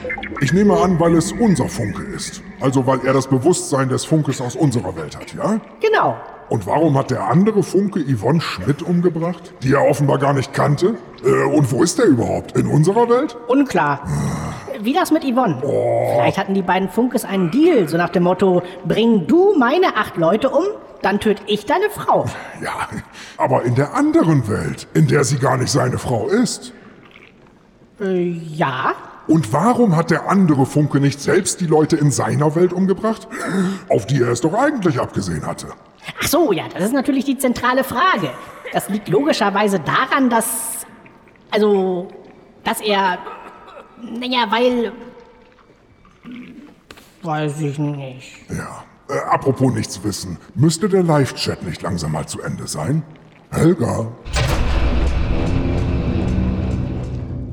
[0.40, 2.42] Ich nehme an, weil es unser Funke ist.
[2.60, 5.60] Also weil er das Bewusstsein des Funkes aus unserer Welt hat, ja?
[5.80, 6.16] Genau.
[6.48, 10.94] Und warum hat der andere Funke Yvonne Schmidt umgebracht, die er offenbar gar nicht kannte?
[11.24, 12.56] Äh, und wo ist er überhaupt?
[12.56, 13.36] In unserer Welt?
[13.48, 14.00] Unklar.
[14.80, 15.60] Wie das mit Yvonne?
[15.60, 20.16] Vielleicht hatten die beiden Funkes einen Deal, so nach dem Motto, bring du meine acht
[20.16, 20.64] Leute um,
[21.02, 22.26] dann töte ich deine Frau.
[22.62, 22.88] Ja,
[23.36, 26.72] aber in der anderen Welt, in der sie gar nicht seine Frau ist.
[28.00, 28.94] Äh, ja.
[29.26, 33.26] Und warum hat der andere Funke nicht selbst die Leute in seiner Welt umgebracht,
[33.88, 35.66] auf die er es doch eigentlich abgesehen hatte?
[36.20, 38.30] Ach so, ja, das ist natürlich die zentrale Frage.
[38.72, 40.86] Das liegt logischerweise daran, dass.
[41.50, 42.08] Also,
[42.64, 43.18] dass er.
[44.00, 44.92] Naja, weil.
[47.22, 48.50] Weiß ich nicht.
[48.50, 48.84] Ja.
[49.08, 53.04] Äh, apropos nichts wissen, müsste der Live-Chat nicht langsam mal zu Ende sein?
[53.50, 54.12] Helga?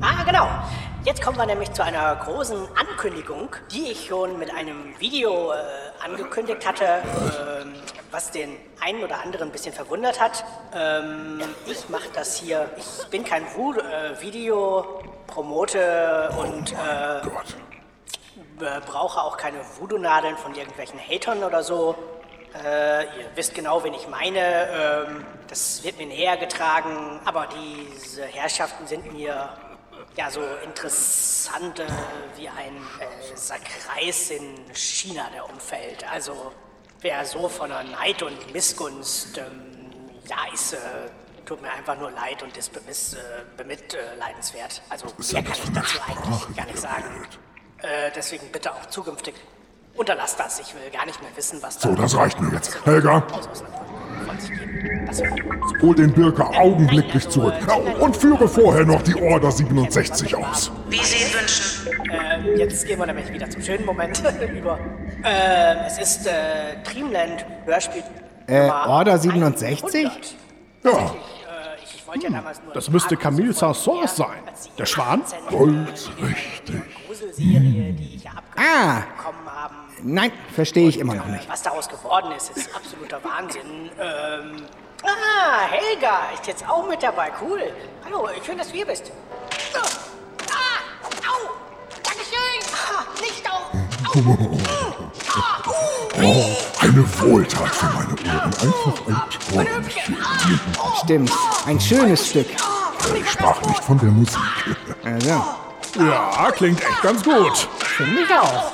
[0.00, 0.48] Ah, genau.
[1.04, 5.56] Jetzt kommen wir nämlich zu einer großen Ankündigung, die ich schon mit einem Video äh,
[6.02, 7.02] angekündigt hatte,
[7.62, 7.74] ähm,
[8.10, 10.46] was den einen oder anderen ein bisschen verwundert hat.
[10.74, 12.70] Ähm, ich mache das hier.
[12.78, 20.54] Ich bin kein Vo äh, Video, promote und äh, äh, brauche auch keine Voodoo-Nadeln von
[20.54, 21.96] irgendwelchen Hatern oder so.
[22.64, 24.38] Äh, ihr wisst genau, wen ich meine.
[24.38, 27.20] Ähm, das wird mir näher getragen.
[27.26, 29.50] Aber diese Herrschaften sind mir
[30.16, 31.86] ja so interessant äh,
[32.36, 36.10] wie ein äh, Sackreis in China, der umfällt.
[36.10, 36.52] Also
[37.00, 39.44] wer so von einer Neid und Missgunst ähm,
[40.28, 40.78] ja ist, äh,
[41.44, 43.18] tut mir einfach nur leid und ist bemiss, äh,
[43.56, 44.82] bemitleidenswert.
[44.88, 47.28] Also mehr kann ich dazu eigentlich gar nicht sagen.
[47.78, 49.34] Äh, deswegen bitte auch zukünftig
[49.94, 50.60] unterlasst das.
[50.60, 52.84] Ich will gar nicht mehr wissen, was da So, das reicht mir jetzt.
[52.84, 53.93] Helga, von
[55.80, 57.54] hol den Birker augenblicklich zurück
[58.00, 60.70] und führe vorher noch die Order 67 aus.
[60.88, 61.88] Wie Sie wünschen.
[62.10, 64.22] Ähm, jetzt gehen wir nämlich wieder zum schönen Moment
[64.56, 64.78] über.
[65.24, 68.02] Ähm, es ist äh, Dreamland Hörspiel.
[68.46, 70.36] Äh, Order 67?
[70.84, 70.90] Ja.
[70.90, 70.94] Äh,
[71.82, 74.38] ich, ich wollte ja damals nur Das müsste Camille Saint-Saëns sein.
[74.78, 75.22] Der Schwan?
[77.38, 79.02] Die ich ja Ah.
[80.04, 81.48] Nein, verstehe ich immer noch nicht.
[81.48, 83.90] Was daraus geworden ist, ist absoluter Wahnsinn.
[83.98, 84.66] Ähm,
[85.02, 87.32] ah, Helga ist jetzt auch mit dabei.
[87.42, 87.62] Cool.
[88.04, 89.10] Hallo, schön, dass du hier bist.
[89.74, 89.80] Ah,
[90.50, 91.50] ah, au,
[92.02, 92.60] Dankeschön.
[92.96, 93.60] Ah, nicht au.
[96.22, 98.44] Oh, eine Wohltat für meine Ohren.
[98.44, 99.22] Einfach ein
[99.66, 100.16] Träumchen.
[101.02, 101.32] Stimmt,
[101.66, 102.46] ein schönes Stück.
[102.50, 104.38] Ich sprach nicht von der Musik.
[105.04, 105.28] Also,
[105.98, 107.68] Ja, klingt echt ganz gut.
[107.96, 108.72] Finde ich auch.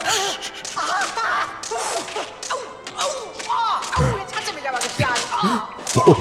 [5.97, 6.17] Oh,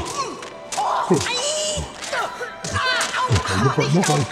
[3.63, 4.25] noch ein, noch ein.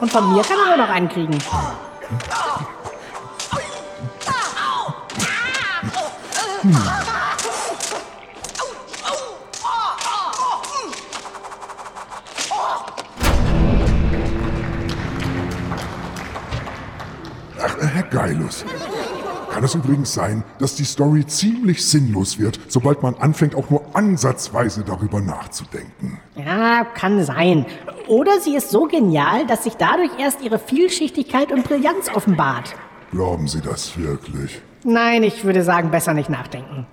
[0.00, 1.38] Und von mir kann er nur noch einen kriegen.
[6.74, 7.11] Ach,
[17.86, 18.64] Herr Geilus.
[19.52, 23.82] Kann es übrigens sein, dass die Story ziemlich sinnlos wird, sobald man anfängt, auch nur
[23.92, 26.18] ansatzweise darüber nachzudenken?
[26.36, 27.66] Ja, kann sein.
[28.08, 32.74] Oder sie ist so genial, dass sich dadurch erst ihre Vielschichtigkeit und Brillanz offenbart.
[33.10, 34.62] Glauben Sie das wirklich?
[34.84, 36.86] Nein, ich würde sagen, besser nicht nachdenken.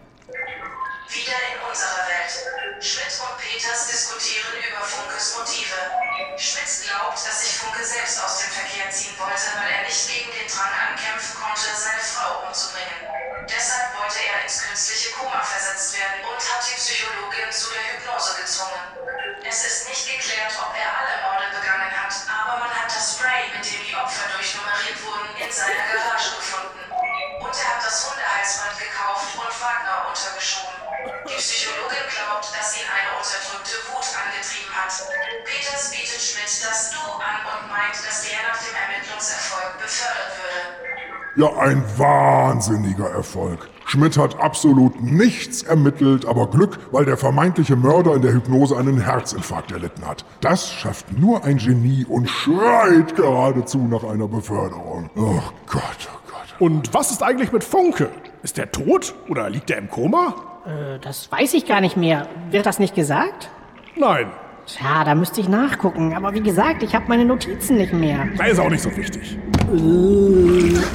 [41.40, 43.70] Ja, ein wahnsinniger Erfolg.
[43.86, 49.00] Schmidt hat absolut nichts ermittelt, aber Glück, weil der vermeintliche Mörder in der Hypnose einen
[49.00, 50.26] Herzinfarkt erlitten hat.
[50.42, 55.10] Das schafft nur ein Genie und schreit geradezu nach einer Beförderung.
[55.16, 56.56] Oh Gott, oh Gott.
[56.60, 58.10] Und was ist eigentlich mit Funke?
[58.44, 60.36] Ist der tot oder liegt er im Koma?
[60.66, 62.28] Äh, das weiß ich gar nicht mehr.
[62.52, 63.50] Wird das nicht gesagt?
[63.96, 64.28] Nein.
[64.70, 66.14] Tja, da müsste ich nachgucken.
[66.14, 68.28] Aber wie gesagt, ich habe meine Notizen nicht mehr.
[68.38, 69.38] Da ist auch nicht so wichtig.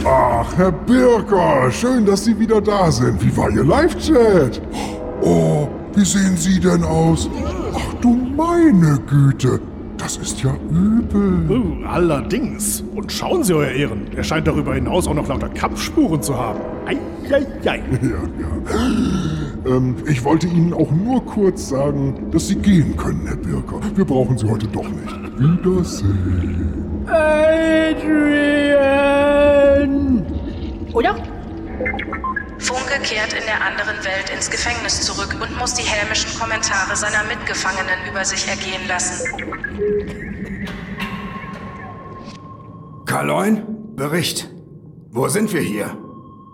[0.04, 3.20] Ach, Herr Birker, schön, dass Sie wieder da sind.
[3.24, 4.62] Wie war Ihr Live-Chat?
[5.22, 7.28] Oh, wie sehen Sie denn aus?
[7.74, 9.60] Ach du meine Güte,
[9.98, 11.48] das ist ja übel.
[11.48, 12.82] Uh, allerdings.
[12.94, 16.60] Und schauen Sie, Euer Ehren, er scheint darüber hinaus auch noch lauter Kampfspuren zu haben.
[16.86, 17.00] Eieiei.
[17.62, 17.82] Ja, ja.
[19.66, 23.80] Ähm, ich wollte Ihnen auch nur kurz sagen, dass Sie gehen können, Herr Birker.
[23.94, 25.38] Wir brauchen Sie heute doch nicht.
[25.38, 27.06] Wiedersehen.
[27.06, 28.24] Adrian!
[30.92, 31.16] Oder?
[32.94, 37.24] Funke kehrt in der anderen Welt ins Gefängnis zurück und muss die hämischen Kommentare seiner
[37.24, 39.26] Mitgefangenen über sich ergehen lassen.
[43.06, 43.64] Karloin,
[43.96, 44.50] Bericht.
[45.10, 45.96] Wo sind wir hier?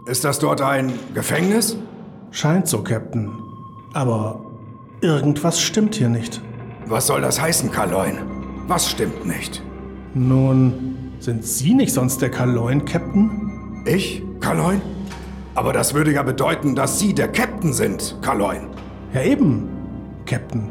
[0.07, 1.77] Ist das dort ein Gefängnis?
[2.31, 3.31] Scheint so, Captain.
[3.95, 4.41] Aber
[5.01, 6.41] irgendwas stimmt hier nicht.
[6.87, 8.19] Was soll das heißen, Karloin?
[8.67, 9.63] Was stimmt nicht?
[10.15, 13.83] Nun, sind Sie nicht sonst der Kaloin, Captain?
[13.87, 14.23] Ich?
[14.41, 14.81] Karloin?
[15.55, 18.69] Aber das würde ja bedeuten, dass Sie der Captain sind, Karloin.
[19.13, 19.69] Ja eben,
[20.27, 20.71] Captain.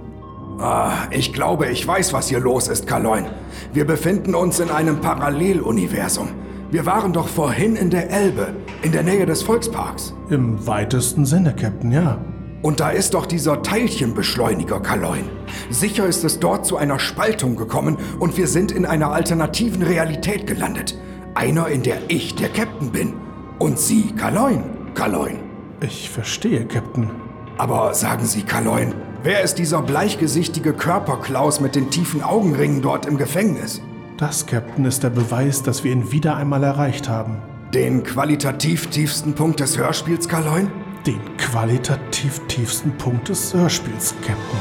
[0.59, 3.25] Ah, ich glaube, ich weiß, was hier los ist, Karloin.
[3.73, 6.29] Wir befinden uns in einem Paralleluniversum.
[6.71, 10.13] Wir waren doch vorhin in der Elbe, in der Nähe des Volksparks.
[10.29, 12.19] Im weitesten Sinne, Captain, ja.
[12.61, 15.23] Und da ist doch dieser Teilchenbeschleuniger, Karloin.
[15.69, 20.45] Sicher ist es dort zu einer Spaltung gekommen und wir sind in einer alternativen Realität
[20.45, 20.97] gelandet.
[21.35, 23.13] Einer, in der ich der Captain bin.
[23.59, 24.63] Und Sie, Karloin,
[24.95, 25.39] Karloin.
[25.81, 27.09] Ich verstehe, Captain.
[27.57, 33.17] Aber sagen Sie, Karloin, wer ist dieser bleichgesichtige Körperklaus mit den tiefen Augenringen dort im
[33.17, 33.81] Gefängnis?
[34.15, 37.41] Das, Captain, ist der Beweis, dass wir ihn wieder einmal erreicht haben.
[37.73, 40.71] Den qualitativ tiefsten Punkt des Hörspiels, Karloin?
[41.05, 44.59] Den qualitativ tiefsten Punkt des Hörspiels, Captain.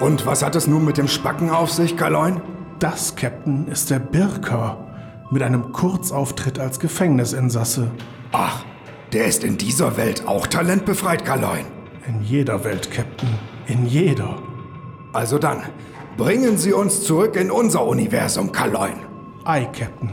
[0.00, 2.42] Und was hat es nun mit dem Spacken auf sich, Karloin?
[2.80, 4.93] Das, Captain, ist der Birker.
[5.30, 7.90] Mit einem Kurzauftritt als Gefängnisinsasse.
[8.32, 8.64] Ach,
[9.12, 11.66] der ist in dieser Welt auch talentbefreit, Karloin.
[12.06, 13.28] In jeder Welt, Captain.
[13.66, 14.36] In jeder.
[15.12, 15.62] Also dann,
[16.16, 18.94] bringen Sie uns zurück in unser Universum, Karloin.
[19.44, 20.10] Ei, Captain.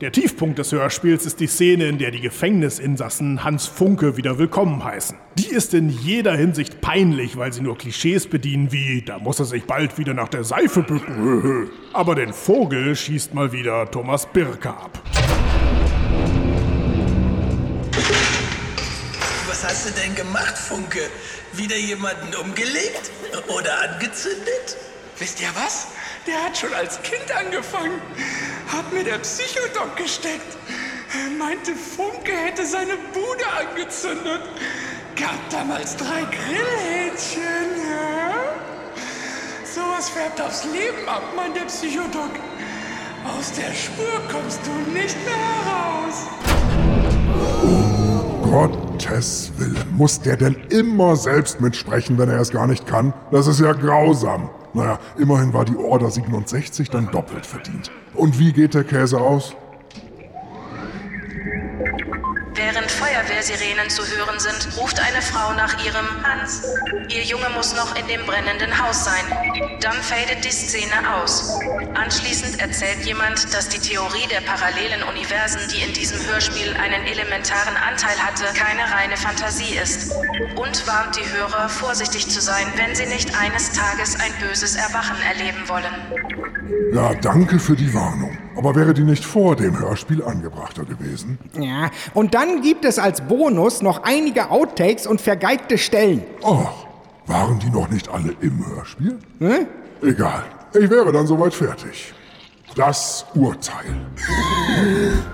[0.00, 4.84] Der Tiefpunkt des Hörspiels ist die Szene, in der die Gefängnisinsassen Hans Funke wieder willkommen
[4.84, 5.18] heißen.
[5.36, 9.46] Die ist in jeder Hinsicht peinlich, weil sie nur Klischees bedienen wie, da muss er
[9.46, 11.68] sich bald wieder nach der Seife bücken.
[11.92, 15.02] Aber den Vogel schießt mal wieder Thomas Birker ab.
[19.48, 21.00] Was hast du denn gemacht, Funke?
[21.54, 23.10] Wieder jemanden umgelegt?
[23.48, 24.76] Oder angezündet?
[25.18, 25.88] Wisst ihr was?
[26.28, 28.02] Der hat schon als Kind angefangen.
[28.70, 30.58] Hat mir der Psychodoc gesteckt.
[31.14, 34.42] Er meinte, Funke hätte seine Bude angezündet.
[35.16, 37.42] Gab damals drei Grillhähnchen.
[37.90, 38.34] Ja?
[39.64, 42.32] Sowas färbt aufs Leben ab, meint der Psychodoc.
[43.24, 46.26] Aus der Spur kommst du nicht mehr heraus.
[48.42, 53.14] Gottes Willen, muss der denn immer selbst mitsprechen, wenn er es gar nicht kann?
[53.30, 54.50] Das ist ja grausam.
[54.74, 57.90] Naja, immerhin war die Order 67 dann doppelt verdient.
[58.14, 59.54] Und wie geht der Käse aus?
[62.58, 66.60] Während Feuerwehrsirenen zu hören sind, ruft eine Frau nach ihrem Hans.
[67.06, 69.24] Ihr Junge muss noch in dem brennenden Haus sein.
[69.80, 71.56] Dann fadet die Szene aus.
[71.94, 77.76] Anschließend erzählt jemand, dass die Theorie der parallelen Universen, die in diesem Hörspiel einen elementaren
[77.76, 80.10] Anteil hatte, keine reine Fantasie ist.
[80.56, 85.22] Und warnt die Hörer, vorsichtig zu sein, wenn sie nicht eines Tages ein böses Erwachen
[85.22, 86.57] erleben wollen.
[86.92, 88.36] Ja, danke für die Warnung.
[88.56, 91.38] Aber wäre die nicht vor dem Hörspiel angebrachter gewesen?
[91.58, 96.24] Ja, und dann gibt es als Bonus noch einige Outtakes und vergeigte Stellen.
[96.44, 96.72] Ach,
[97.26, 99.18] waren die noch nicht alle im Hörspiel?
[99.38, 99.66] Hm?
[100.02, 100.44] Egal,
[100.74, 102.14] ich wäre dann soweit fertig.
[102.74, 104.06] Das Urteil.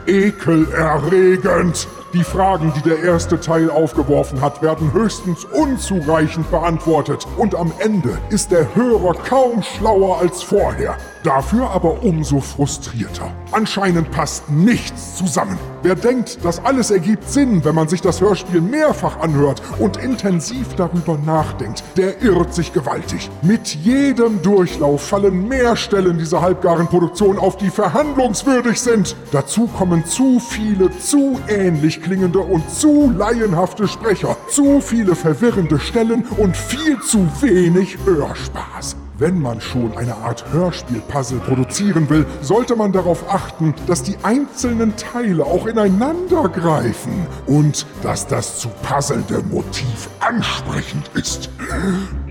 [0.06, 1.88] Ekelerregend!
[2.14, 7.26] Die Fragen, die der erste Teil aufgeworfen hat, werden höchstens unzureichend beantwortet.
[7.36, 10.96] Und am Ende ist der Hörer kaum schlauer als vorher.
[11.24, 13.32] Dafür aber umso frustrierter.
[13.50, 15.58] Anscheinend passt nichts zusammen.
[15.82, 20.74] Wer denkt, das alles ergibt Sinn, wenn man sich das Hörspiel mehrfach anhört und intensiv
[20.76, 23.30] darüber nachdenkt, der irrt sich gewaltig.
[23.40, 29.16] Mit jedem Durchlauf fallen mehr Stellen dieser halbgaren Produktion auf, die verhandlungswürdig sind.
[29.32, 36.26] Dazu kommen zu viele, zu ähnlich klingende und zu laienhafte Sprecher, zu viele verwirrende Stellen
[36.36, 38.96] und viel zu wenig Hörspaß.
[39.16, 44.96] Wenn man schon eine Art Hörspielpuzzle produzieren will, sollte man darauf achten, dass die einzelnen
[44.96, 51.48] Teile auch ineinander greifen und dass das zu puzzelnde Motiv ansprechend ist.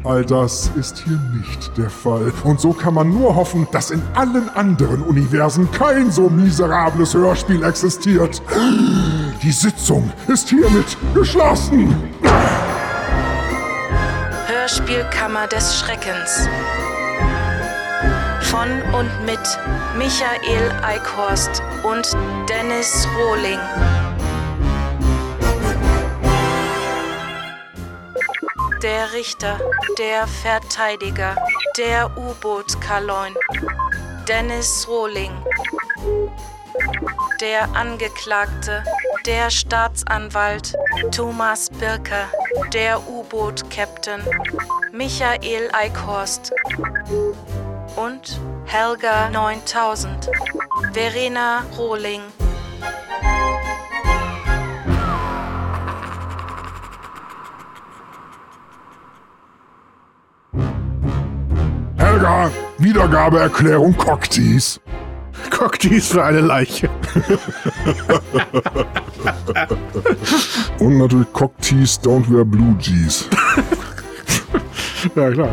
[0.03, 2.33] All das ist hier nicht der Fall.
[2.43, 7.63] Und so kann man nur hoffen, dass in allen anderen Universen kein so miserables Hörspiel
[7.63, 8.41] existiert.
[9.41, 11.95] Die Sitzung ist hiermit geschlossen.
[14.83, 16.49] Hörspielkammer des Schreckens.
[18.41, 19.39] Von und mit
[19.97, 22.11] Michael Eickhorst und
[22.49, 23.59] Dennis Rohling.
[28.81, 29.57] Der Richter,
[29.97, 31.37] der Verteidiger,
[31.77, 33.35] der U-Boot-Kaloin,
[34.27, 35.31] Dennis Rohling.
[37.39, 38.83] Der Angeklagte,
[39.25, 40.73] der Staatsanwalt,
[41.11, 42.27] Thomas Birker,
[42.73, 44.21] der U-Boot-Captain,
[44.91, 46.51] Michael Eickhorst
[47.95, 50.29] und Helga 9000,
[50.93, 52.21] Verena Rohling.
[61.97, 64.79] Helga, Wiedergabeerklärung Cocktease.
[65.49, 66.89] Cocktease für eine Leiche.
[70.79, 73.27] Und natürlich Cocktease Don't Wear Blue Jeans.
[75.15, 75.49] ja, klar.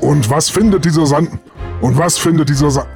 [0.00, 1.30] Und was findet dieser Sand...
[1.80, 2.88] Und was findet dieser Sand...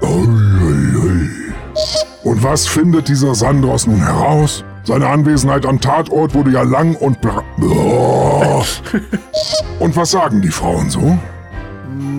[2.25, 4.65] Und was findet dieser Sandros nun heraus?
[4.85, 7.19] Seine Anwesenheit am Tatort wurde ja lang und...
[9.79, 11.19] Und was sagen die Frauen so?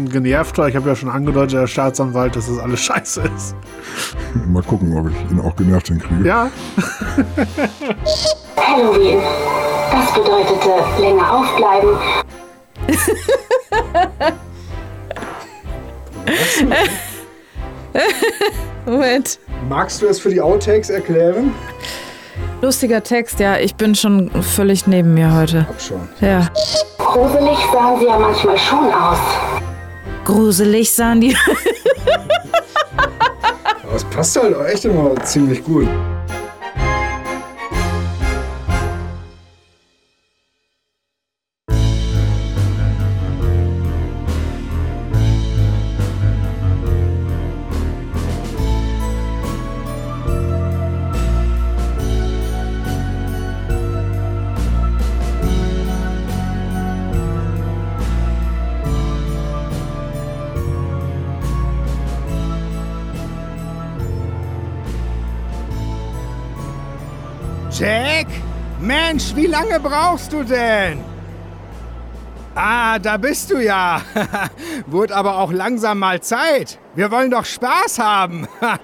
[0.10, 3.56] Genervter, ich habe ja schon angedeutet, der Staatsanwalt, dass das alles scheiße ist.
[4.48, 6.28] Mal gucken, ob ich ihn auch genervt hinkriege.
[6.28, 6.50] Ja.
[8.58, 9.20] Halloween.
[9.92, 11.90] Das bedeutete länger aufbleiben.
[18.86, 19.40] Moment.
[19.70, 21.54] Magst du es für die Outtakes erklären?
[22.62, 23.58] Lustiger Text, ja.
[23.58, 25.68] Ich bin schon völlig neben mir heute.
[25.68, 26.08] Hab schon.
[26.22, 26.48] Ja.
[26.98, 29.20] Gruselig sahen sie ja manchmal schon aus.
[30.28, 31.38] Gruselig sahen die.
[33.96, 35.88] Es passt halt echt immer ziemlich gut.
[69.58, 71.04] Lange brauchst du denn?
[72.54, 74.02] Ah, da bist du ja.
[74.88, 76.80] Wurde aber auch langsam mal Zeit.
[76.96, 78.48] Wir wollen doch Spaß haben.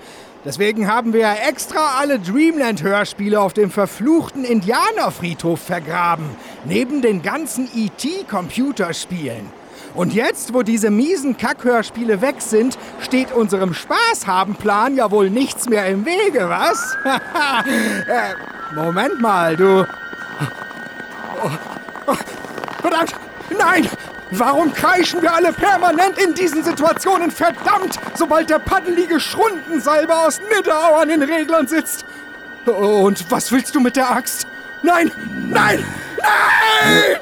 [0.46, 6.30] Deswegen haben wir extra alle Dreamland-Hörspiele auf dem verfluchten Indianerfriedhof vergraben.
[6.66, 9.46] Neben den ganzen E.T.-Computerspielen.
[9.94, 15.86] Und jetzt, wo diese miesen Kackhörspiele weg sind, steht unserem Spaßhaben-Plan ja wohl nichts mehr
[15.88, 16.98] im Wege, was?
[17.06, 19.86] äh, Moment mal, du.
[21.44, 21.50] Oh,
[22.08, 22.16] oh,
[22.82, 23.16] verdammt!
[23.58, 23.90] Nein!
[24.32, 27.32] Warum kreischen wir alle permanent in diesen Situationen?
[27.32, 28.00] Verdammt!
[28.16, 32.06] Sobald der paddelige Schrundensalber aus Nidderau an den Reglern sitzt.
[32.66, 34.48] Und was willst du mit der Axt?
[34.84, 35.12] Nein!
[35.50, 35.84] Nein!
[36.22, 37.18] Nein!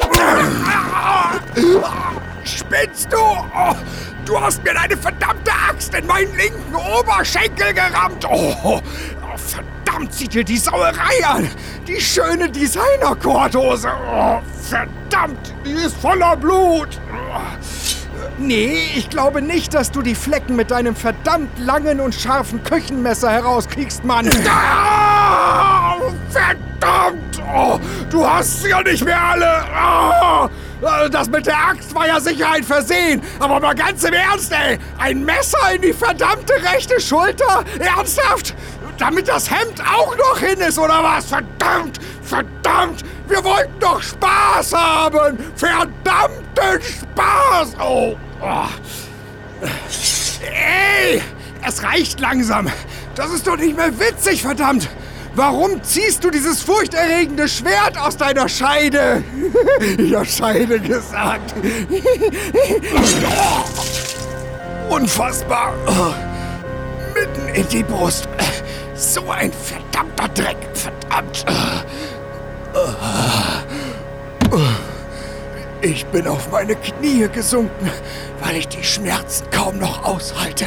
[2.43, 3.17] Spinnst du?
[3.17, 3.75] Oh,
[4.25, 8.23] du hast mir deine verdammte Axt in meinen linken Oberschenkel gerammt.
[8.29, 8.81] Oh, oh,
[9.35, 9.70] verdammt,
[10.09, 11.49] sieh dir die Sauerei an.
[11.87, 13.89] Die schöne Designer-Korthose.
[14.11, 14.39] Oh,
[14.69, 16.99] verdammt, die ist voller Blut.
[17.11, 17.39] Oh.
[18.37, 23.29] Nee, ich glaube nicht, dass du die Flecken mit deinem verdammt langen und scharfen Küchenmesser
[23.29, 24.29] herauskriegst, Mann.
[24.49, 25.97] Ah,
[26.29, 27.41] verdammt!
[27.53, 27.79] Oh,
[28.09, 29.63] du hast sie ja nicht mehr alle!
[30.81, 33.21] Oh, das mit der Axt war ja sicher ein Versehen.
[33.39, 34.79] Aber mal ganz im Ernst, ey.
[34.97, 37.63] Ein Messer in die verdammte rechte Schulter?
[37.79, 38.55] Ernsthaft?
[38.97, 41.25] Damit das Hemd auch noch hin ist, oder was?
[41.25, 41.99] Verdammt!
[42.21, 43.03] Verdammt!
[43.27, 45.37] Wir wollten doch Spaß haben!
[45.55, 47.75] Verdammten Spaß!
[47.79, 48.15] Oh!
[48.41, 48.65] oh.
[50.41, 51.21] Ey!
[51.65, 52.69] Es reicht langsam.
[53.15, 54.89] Das ist doch nicht mehr witzig, verdammt.
[55.33, 59.23] Warum ziehst du dieses furchterregende Schwert aus deiner Scheide?
[59.97, 61.53] ja, Scheide gesagt.
[64.89, 65.73] Unfassbar.
[67.13, 68.27] Mitten in die Brust.
[69.01, 70.57] So ein verdammter Dreck.
[70.75, 71.43] Verdammt.
[75.81, 77.89] Ich bin auf meine Knie gesunken,
[78.41, 80.65] weil ich die Schmerzen kaum noch aushalte.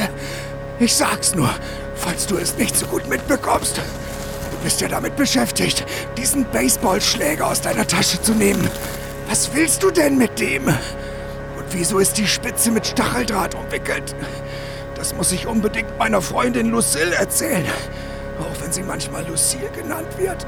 [0.79, 1.49] Ich sag's nur,
[1.95, 3.77] falls du es nicht so gut mitbekommst.
[3.77, 5.85] Du bist ja damit beschäftigt,
[6.17, 8.69] diesen Baseballschläger aus deiner Tasche zu nehmen.
[9.29, 10.67] Was willst du denn mit dem?
[10.67, 14.13] Und wieso ist die Spitze mit Stacheldraht umwickelt?
[14.95, 17.63] Das muss ich unbedingt meiner Freundin Lucille erzählen.
[18.65, 20.47] Wenn sie manchmal Lucille genannt wird.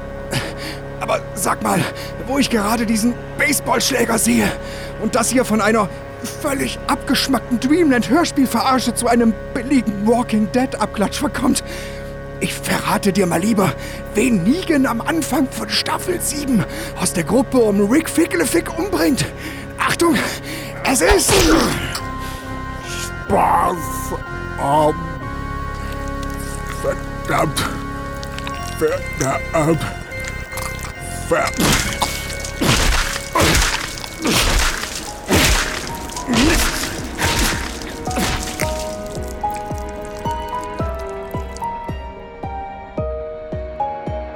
[0.98, 1.78] Aber sag mal,
[2.26, 4.50] wo ich gerade diesen Baseballschläger sehe
[5.00, 5.88] und das hier von einer
[6.42, 11.62] völlig abgeschmackten Dreamland-Hörspielverarsche zu einem billigen Walking Dead-Abklatsch verkommt.
[12.40, 13.72] Ich verrate dir mal lieber,
[14.14, 16.64] wen Negan am Anfang von Staffel 7
[17.00, 19.26] aus der Gruppe um Rick Ficklefick umbringt.
[19.78, 20.16] Achtung,
[20.90, 21.32] es ist...
[23.28, 23.76] Spaß
[24.60, 24.94] am...
[26.82, 27.78] Verdammt.
[28.78, 29.80] Verdammt.
[31.28, 31.54] Verdammt.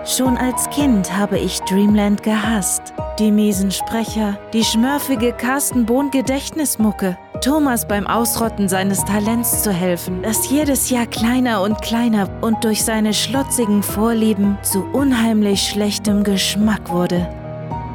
[0.05, 2.93] Schon als Kind habe ich Dreamland gehasst.
[3.20, 10.22] Die miesen Sprecher, die schmörfige Carsten Bohn Gedächtnismucke, Thomas beim Ausrotten seines Talents zu helfen,
[10.22, 16.90] das jedes Jahr kleiner und kleiner und durch seine schlotzigen Vorlieben zu unheimlich schlechtem Geschmack
[16.90, 17.28] wurde.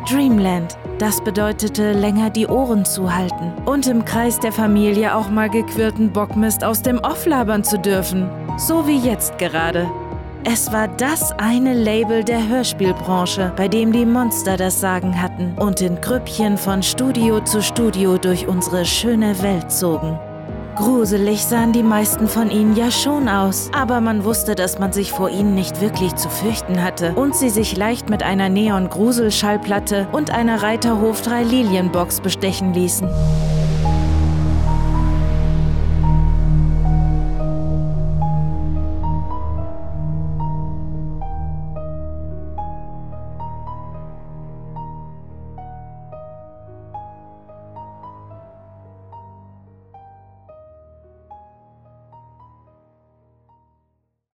[0.09, 6.11] Dreamland, das bedeutete länger die Ohren zuhalten und im Kreis der Familie auch mal gequirlten
[6.11, 9.89] Bockmist aus dem Off labern zu dürfen, so wie jetzt gerade.
[10.49, 15.81] Es war das eine Label der Hörspielbranche, bei dem die Monster das Sagen hatten und
[15.81, 20.17] in Grüppchen von Studio zu Studio durch unsere schöne Welt zogen.
[20.77, 25.11] Gruselig sahen die meisten von ihnen ja schon aus, aber man wusste, dass man sich
[25.11, 30.31] vor ihnen nicht wirklich zu fürchten hatte und sie sich leicht mit einer Neon-Gruselschallplatte und
[30.31, 33.09] einer Reiterhof 3 Lilienbox bestechen ließen.